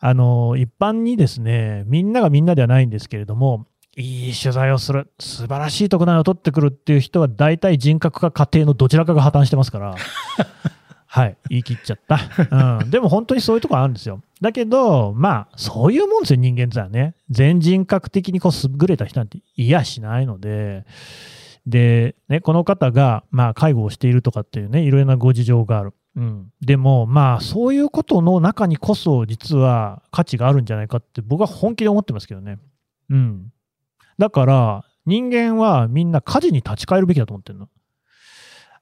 [0.00, 3.66] あの、一般にですね、みんながみんなではないんですけれども、
[3.98, 9.96] いい取材をする、素晴らしい特段を取ってくるっていう人は、大体人格か家庭のどちらかが破綻してますから、
[11.10, 12.78] はい、言い切っちゃった。
[12.80, 14.20] うん、でも本当にそういうとこあるんですよ。
[14.40, 17.16] だけど、まあ、そういうもんですよ、人間ってはね。
[17.28, 20.84] 全人格的にこう優れた人なんていやしないので、
[21.66, 25.92] で、ね、この方が、まあ、介護をしているとかっていうね、いろいろなご事情がある。
[26.14, 32.58] うん、でも、まあ、そういうことの中にこそ、実は価値があるんじゃないかって、僕は本気で思ってますけどね。
[33.10, 33.52] うん。
[34.18, 37.68] だから、人間はみんな家事に立ち返るべきだと思ってるの。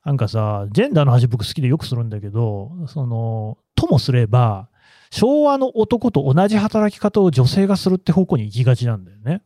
[0.05, 4.68] なんかさ、ジェンダーの話僕好きでよくするんだけど、その、ともすれば、
[5.11, 9.43] 昭和の男と同じ働き方を女性がするって方向に行きがちなんだよね。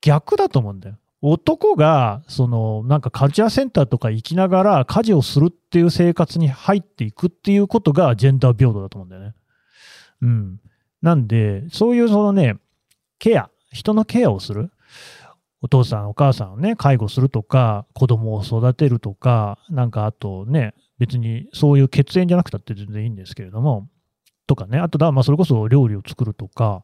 [0.00, 0.96] 逆だと思うんだよ。
[1.22, 9.34] 男が、その、なんかカルチャーセンターとか行きながら家事をするっていう生活に入っていくっていうことがジェンダー平等だと思うんだよね。
[10.22, 10.60] うん。
[11.02, 12.56] なんで、そういうそのね、
[13.18, 14.70] ケア、人のケアをする。
[15.62, 23.88] お父さん、お母さんをね、介護するとか、子供を育てるとか、なんかあとね、別にそういう血縁じゃなくたって全然いいんですけれども、
[24.46, 26.82] とかね、あとだ、まあそれこそ料理を作るとか、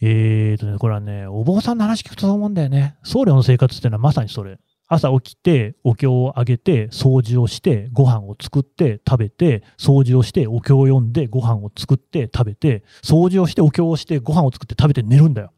[0.00, 2.96] えーとね、これはね、お坊さんの話聞くとそう思うんだよね。
[3.02, 4.58] 僧侶の生活っていうのはまさにそれ。
[4.90, 15.52] 朝起きて、お経をあげて、掃除をして、ご飯を作って食べて、掃除をして、お経を読んで、ご飯を作って食べて、掃除をして、お経をして、ご飯を作って食べて寝るんだよ。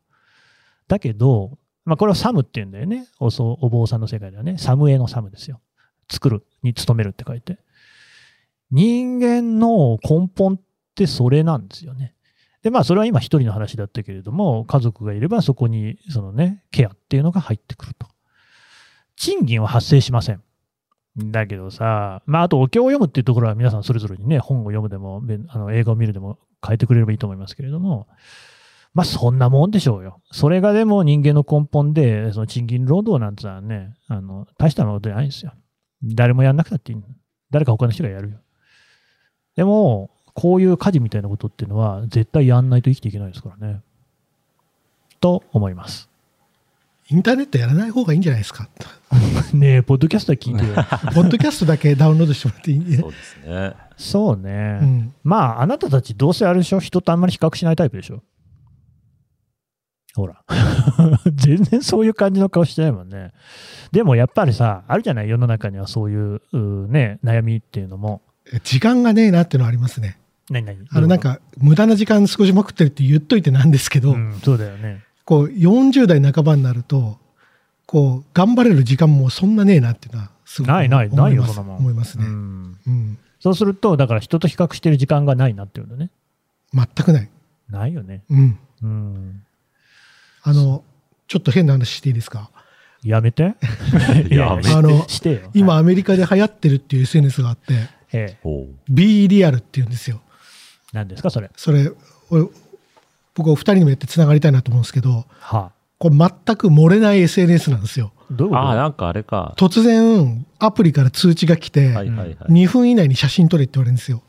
[0.89, 3.07] だけど、まあ、これはサムって言うんだよね。
[3.19, 4.59] おお坊さんの世界ではね。
[4.59, 5.61] サムエのサムですよ。
[6.11, 7.59] 作るに努めるって書いて。
[8.71, 10.61] 人間の根本っ
[10.95, 12.15] てそれなんですよね。
[12.63, 18.07] で、まあ、それは今一人の話だったけれども、家族がいればそこに、そのね、ケアっていうのが入ってくると。
[19.17, 20.43] 賃金は発生しません。
[21.17, 28.07] だけどさ、まあ、あとお経を読むっていうところは皆さんそれぞれにね、本を読むでも、あの映画を見るでも変えてくれればいいと思いますけれども、
[28.93, 30.21] まあそんなもんでしょうよ。
[30.33, 35.53] それがでも人間の根本で、その賃金労働なんてのはね、あの、大したことじゃないんですよ。
[36.03, 36.99] 誰もやんなくたっていい
[37.51, 38.39] 誰か他の人がやるよ。
[39.57, 43.81] でも、こういう家事みたいなことっていうのは絶対やんないと生きていけないですからね。
[45.21, 46.09] と思います。
[47.11, 48.69] インターネットやらない方がいいんじゃないですか？
[49.53, 50.75] ねえ、ポッドキャスト聞いてよ。
[51.13, 52.97] ポッドキャストだけダウンロードしてもらっていい？
[52.97, 53.75] そうですね。
[53.97, 54.79] そうね。
[54.81, 56.81] うん、まあ、あなたたちどうせあれでしょ？
[56.81, 58.23] 人とあんまり比較しないタイプでしょ？
[60.15, 60.43] ほら。
[61.35, 63.33] 全然そういう感じの顔してないもんね。
[63.93, 65.29] でもやっぱりさ、あるじゃない？
[65.29, 66.41] 世の中にはそういう
[66.89, 68.23] ね、悩みっていうのも。
[68.65, 70.19] 時間がねえなっていうのはありますね。
[70.51, 70.79] 何何？
[70.91, 75.05] あのなんか、無駄な時間少しまくってるって言っといてなんですけど、うん、そうだよね。
[75.25, 77.19] こう40代半ばになると
[77.87, 81.77] こう頑張れる時間もそんなねえなっていうのはすごくないないないよそんなもん。
[81.77, 86.11] 思いますね、うん、うん、そうするとだから人と比較してる時間がないなっていうのね。
[86.75, 87.29] 全くない。
[87.69, 88.23] ないよね。
[88.29, 89.43] うん、うん、
[90.43, 90.85] あの
[91.29, 92.51] ちょっと変な話していいですか？
[93.03, 93.55] やめて。
[94.31, 94.69] やめて。
[94.71, 95.07] あの
[95.55, 97.75] 今アメリカで流行ってるっていう SNS があって、
[98.13, 100.21] ええ、B リアルっていうんですよ。
[100.93, 101.51] 何ですかそれ？
[101.57, 101.91] それ
[102.31, 102.47] 俺
[103.35, 108.13] 僕お二人にもやってつながりたいなと思うんですけど、はあ、これ全く漏れない SNS なんですよ。
[108.31, 108.63] どういうこと？
[108.63, 109.55] ああ、なんかあれか。
[109.57, 114.23] 突然、アプリから通知が来て、はいはいはい、2分以内に写真撮れって言われるんですよ。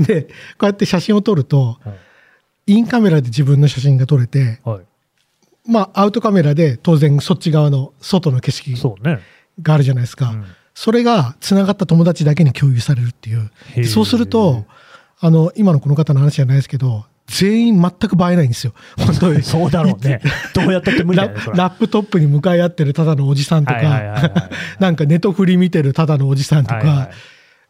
[0.00, 0.28] で、こ
[0.62, 1.78] うやって写真を撮ると、
[2.66, 4.80] インカメラで自分の写真が撮れて、はい、
[5.66, 8.74] まあ、アウトカメラで当然そっち側の外の景色
[9.62, 10.26] があるじゃないですか。
[10.26, 10.44] そ、ねうん、
[10.74, 13.84] それが繋がった友達だけに共有されるっていう。
[13.84, 14.64] そうすると、
[15.20, 18.72] あの、今のこの方の話じゃないですけど、全員全く映えないんですよ。
[18.96, 19.42] 本当に。
[19.44, 20.20] そうだろうね。
[20.54, 24.40] どうやったって無理だよ、ね、ラップトップに向かい合ってるただのおじさんとか、
[24.78, 27.10] なんかネトフリ見てるただのおじさんとか、はいはい、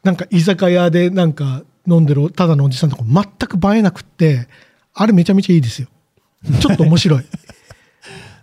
[0.04, 4.48] なんか居酒屋でなんか飲んでるただのおじさんとか全く映えなくって、
[4.94, 5.88] あれめちゃめちゃいいですよ。
[6.60, 7.24] ちょっと面白い。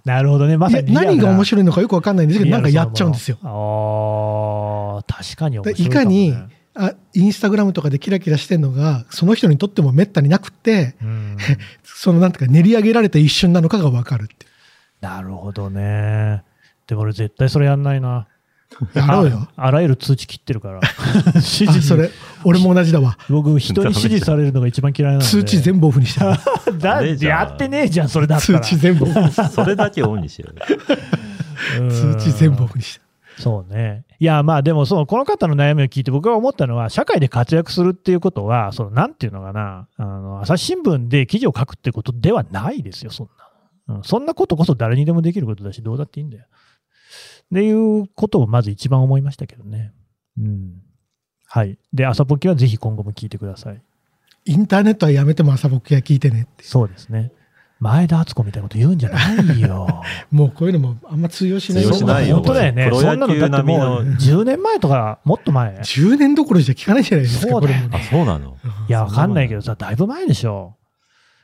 [0.06, 0.58] なるほどね。
[0.58, 3.38] まさに何が面白いのかよくわかんないんですけど、なんかやっちゃうんですよ。
[3.44, 6.34] ああ、確かに面白い、ね、いかに、
[6.76, 11.38] あインスタグラムとかでキラキラしてるのがその人にとってもめったになくて、うん、
[11.84, 14.48] そのなんていうか練り上げられた一瞬なのかが分かるって
[15.02, 16.44] なるほどね。
[16.88, 18.28] でも俺絶対それやんないな
[18.94, 19.48] やろうよ。
[19.56, 20.80] あらゆる通知切ってるから。
[21.36, 22.10] 指示それ。
[22.44, 23.18] 俺も同じだわ。
[23.30, 25.28] 僕人に指示されるのが一番嫌いなので。
[25.28, 26.20] 通知全部オフにして
[26.80, 28.60] だやってねえじゃんそれだったら。
[28.60, 33.04] 通知全部オフそれだけオンにしよう通知全部オフにして
[33.38, 34.06] そうね。
[34.20, 43.30] いや、まあでもその、この方の悩みを聞いて僕が思ったのは、社会で活躍するっていうことは、その、なんていうのかな、あの、朝日新聞で記事を書くってことではないですよ、そん
[43.88, 43.96] な。
[43.96, 46.46] うん、そんなことこそ誰にでもできることだし、どうだっていいんだよ。
[47.46, 49.92] っていうことをまず一番思いましたけどね。
[50.40, 50.82] うん。
[51.46, 51.78] はい。
[51.94, 53.82] で、朝ポキはぜひ今後も聞いてください。
[54.46, 56.64] インターネットはやめても朝ポキは聞いてねって。
[56.64, 57.32] そうですね。
[57.80, 60.04] 前田敦子みたいなこと言うんじゃないよ。
[60.32, 61.84] もうこういうのもあんま通用しない。
[61.84, 62.38] 通用しないよ。
[62.38, 62.90] 本当だよね。
[62.92, 65.76] そんなのだってもう10年前とかもっと前。
[65.80, 67.52] 10年どころじゃ聞かないじゃないですか。
[67.52, 68.58] そうだよ、ね、あ、そうなの？
[68.88, 70.78] いや、わかんないけどさ、だいぶ前でしょ。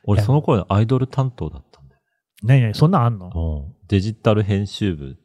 [0.04, 2.00] 俺その頃アイドル担当だったんだよ。
[2.42, 3.30] 何々そんなんあんの？
[3.68, 3.74] うん。
[3.88, 5.18] デジタル編集部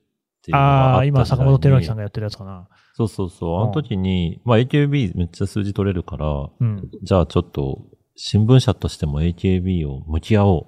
[0.46, 2.68] っていうああ、今坂本照明さんがやってるやつかな。
[2.94, 3.62] そうそうそう。
[3.64, 6.28] あの時に、まあ AKB めっちゃ数字取れるから、
[6.60, 7.82] うん、じゃあちょっと
[8.16, 10.66] 新聞社としても AKB を向き合おう。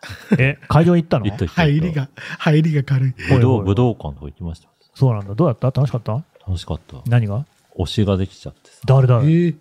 [0.40, 1.26] え、会場行ったの？
[1.26, 2.08] 行った行った入りが、
[2.38, 3.14] 入りが軽い。
[3.28, 4.68] 武道、武道館とか行きました。
[4.94, 5.34] そうなんだ。
[5.34, 5.66] どうだった？
[5.70, 6.24] 楽しかった？
[6.46, 6.96] 楽しかった。
[7.06, 7.44] 何が？
[7.78, 8.80] 推しができちゃってさ。
[8.86, 9.56] 誰だ、えー、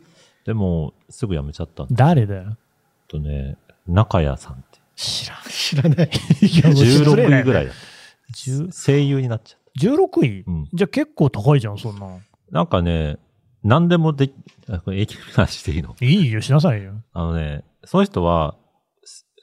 [0.45, 2.57] でも、すぐ辞めちゃった誰だよ？
[3.07, 3.57] とね、
[3.87, 4.63] 中谷さんって。
[4.95, 5.37] 知らん。
[5.49, 6.09] 知らない。
[6.09, 7.79] 16位ぐらいだった。
[8.71, 9.87] 声優になっちゃった。
[9.87, 12.07] 16位、うん、じゃあ結構高いじゃん、そんな。
[12.51, 13.17] なんかね、
[13.63, 14.33] 何でもでき、
[14.85, 15.95] これ、駅話していいの？
[16.01, 16.93] いいよ、しなさいよ。
[17.13, 18.55] あのね、その人は、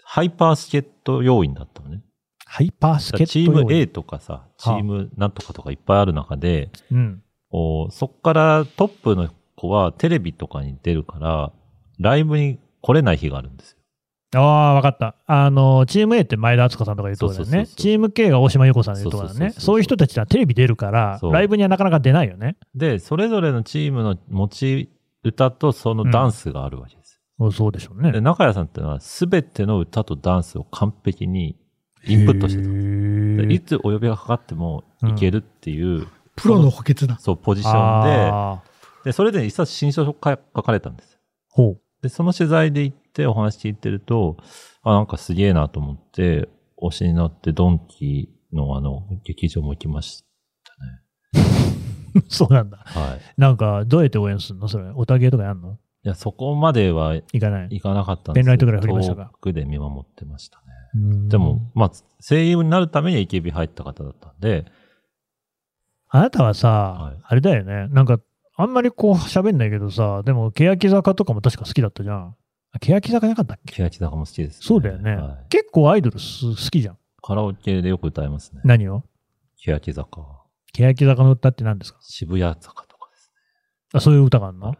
[0.04, 2.02] ハイパースケット要員だったのね。
[2.44, 11.52] ハイパースケットチーム A とかさ、チームなんとかとかいっぱいある中で、うん、おそっからトップの子はテレビとかに出るから、
[11.98, 13.75] ライブに来れない日があるんですよ。
[14.34, 15.14] ああ、分かった。
[15.26, 17.66] あの、チーム A って前田敦子さんとか言うとこだよね。
[17.66, 19.52] チーム K が大島優子さんで言うとこだね。
[19.56, 22.56] そういう人たちはテレビ出るから、ライブにはなかなか出ないよね。
[22.74, 24.90] で、それぞれのチームの持ち
[25.22, 27.20] 歌とそのダンスがあるわけです。
[27.38, 28.12] うん、そうでしょうね。
[28.12, 31.56] で、中谷さんってのは、すべての歌とダンスを完璧に
[32.06, 33.52] インプットしてたんです。
[33.52, 37.18] いつお呼びがかかってもいけるっていう、うん、プロの補欠だ。
[37.18, 38.62] そう、ポジション
[39.04, 41.18] で、で、それで一冊新書書かかれたんです。
[41.50, 41.80] ほう。
[42.02, 44.36] で、その取材で行ってお話聞いてると、
[44.82, 46.48] あ、なんかすげえなと思って、
[46.82, 50.24] 推しになってドンキのあの、劇場も行きまし
[51.32, 52.22] たね。
[52.28, 52.78] そうなんだ。
[52.84, 53.20] はい。
[53.40, 54.68] なんか、どうやって応援するの？
[54.68, 55.78] それ、おたげとかやんの？
[56.04, 57.68] いや、そこまでは行かない。
[57.70, 59.30] 行かなかったんですペンライトぐらい振りましたか？
[59.32, 61.28] 遠くで見守ってましたね。
[61.28, 64.66] でも、まあ、声優になるために AKB 入った方だったんで。
[66.08, 67.88] あなたはさ、はい、あれだよね。
[67.88, 68.20] なんか、
[68.56, 72.36] あんまりこう喋んないけどさ、でも、欅坂とかも確か好きだったじゃん。
[72.80, 73.74] 欅坂なかったっけ？
[73.82, 76.98] 欅坂も好きです、ね、そうだよね、はい、結構アイドル好きじゃん。
[77.22, 78.60] カラオケでよく歌いますね。
[78.64, 79.02] 何を？
[79.58, 80.22] 欅坂。
[80.72, 81.98] 欅坂の歌って何ですか？
[82.02, 83.34] 渋谷坂とかですね。
[83.94, 84.74] あ、そういう歌があるの？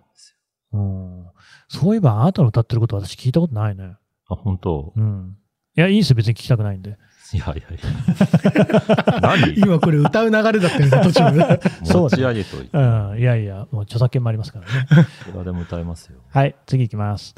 [0.72, 1.26] うん。
[1.68, 3.96] そういえば、あなたの歌ってること私聞いたことないね。
[4.28, 4.92] あ、本当？
[4.94, 5.36] うん。
[5.76, 6.98] いや、いいですよ、別に聞きたくないんで。
[7.32, 9.18] いやいやいや。
[9.20, 9.54] 何？
[9.58, 11.60] 今これ歌う流れだったよね、途中で。
[11.82, 12.68] 持ち上げといて。
[12.72, 12.80] う
[13.14, 13.18] ん。
[13.18, 14.86] いやいや、もう著作権もありますからね。
[15.28, 16.20] いくらでも歌えますよ。
[16.28, 17.34] はい、次いきます。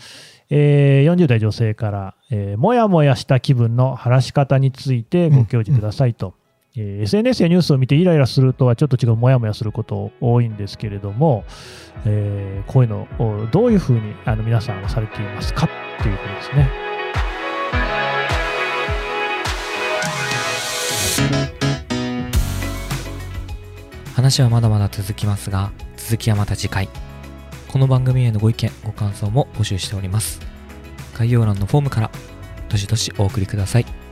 [0.50, 6.34] えー、40代女性から、えー、もやもやした気分の晴らし方についてご教示くださいと。
[6.76, 11.44] うん、えー、SNS やニュースを見てイライラするとはちょっと違うもやもやすること多いんですけれども、
[12.06, 16.88] えー、こういうのをどういうふうにあの皆さんはされていますかっていうことですね。
[24.14, 27.07] 話はまだまだ続きますが、続きはまた次回。
[27.68, 30.40] この番組へのご意見、ご感想も募集しております。
[31.18, 32.10] 概要欄のフォームから、
[32.70, 34.07] どしどしお送りください。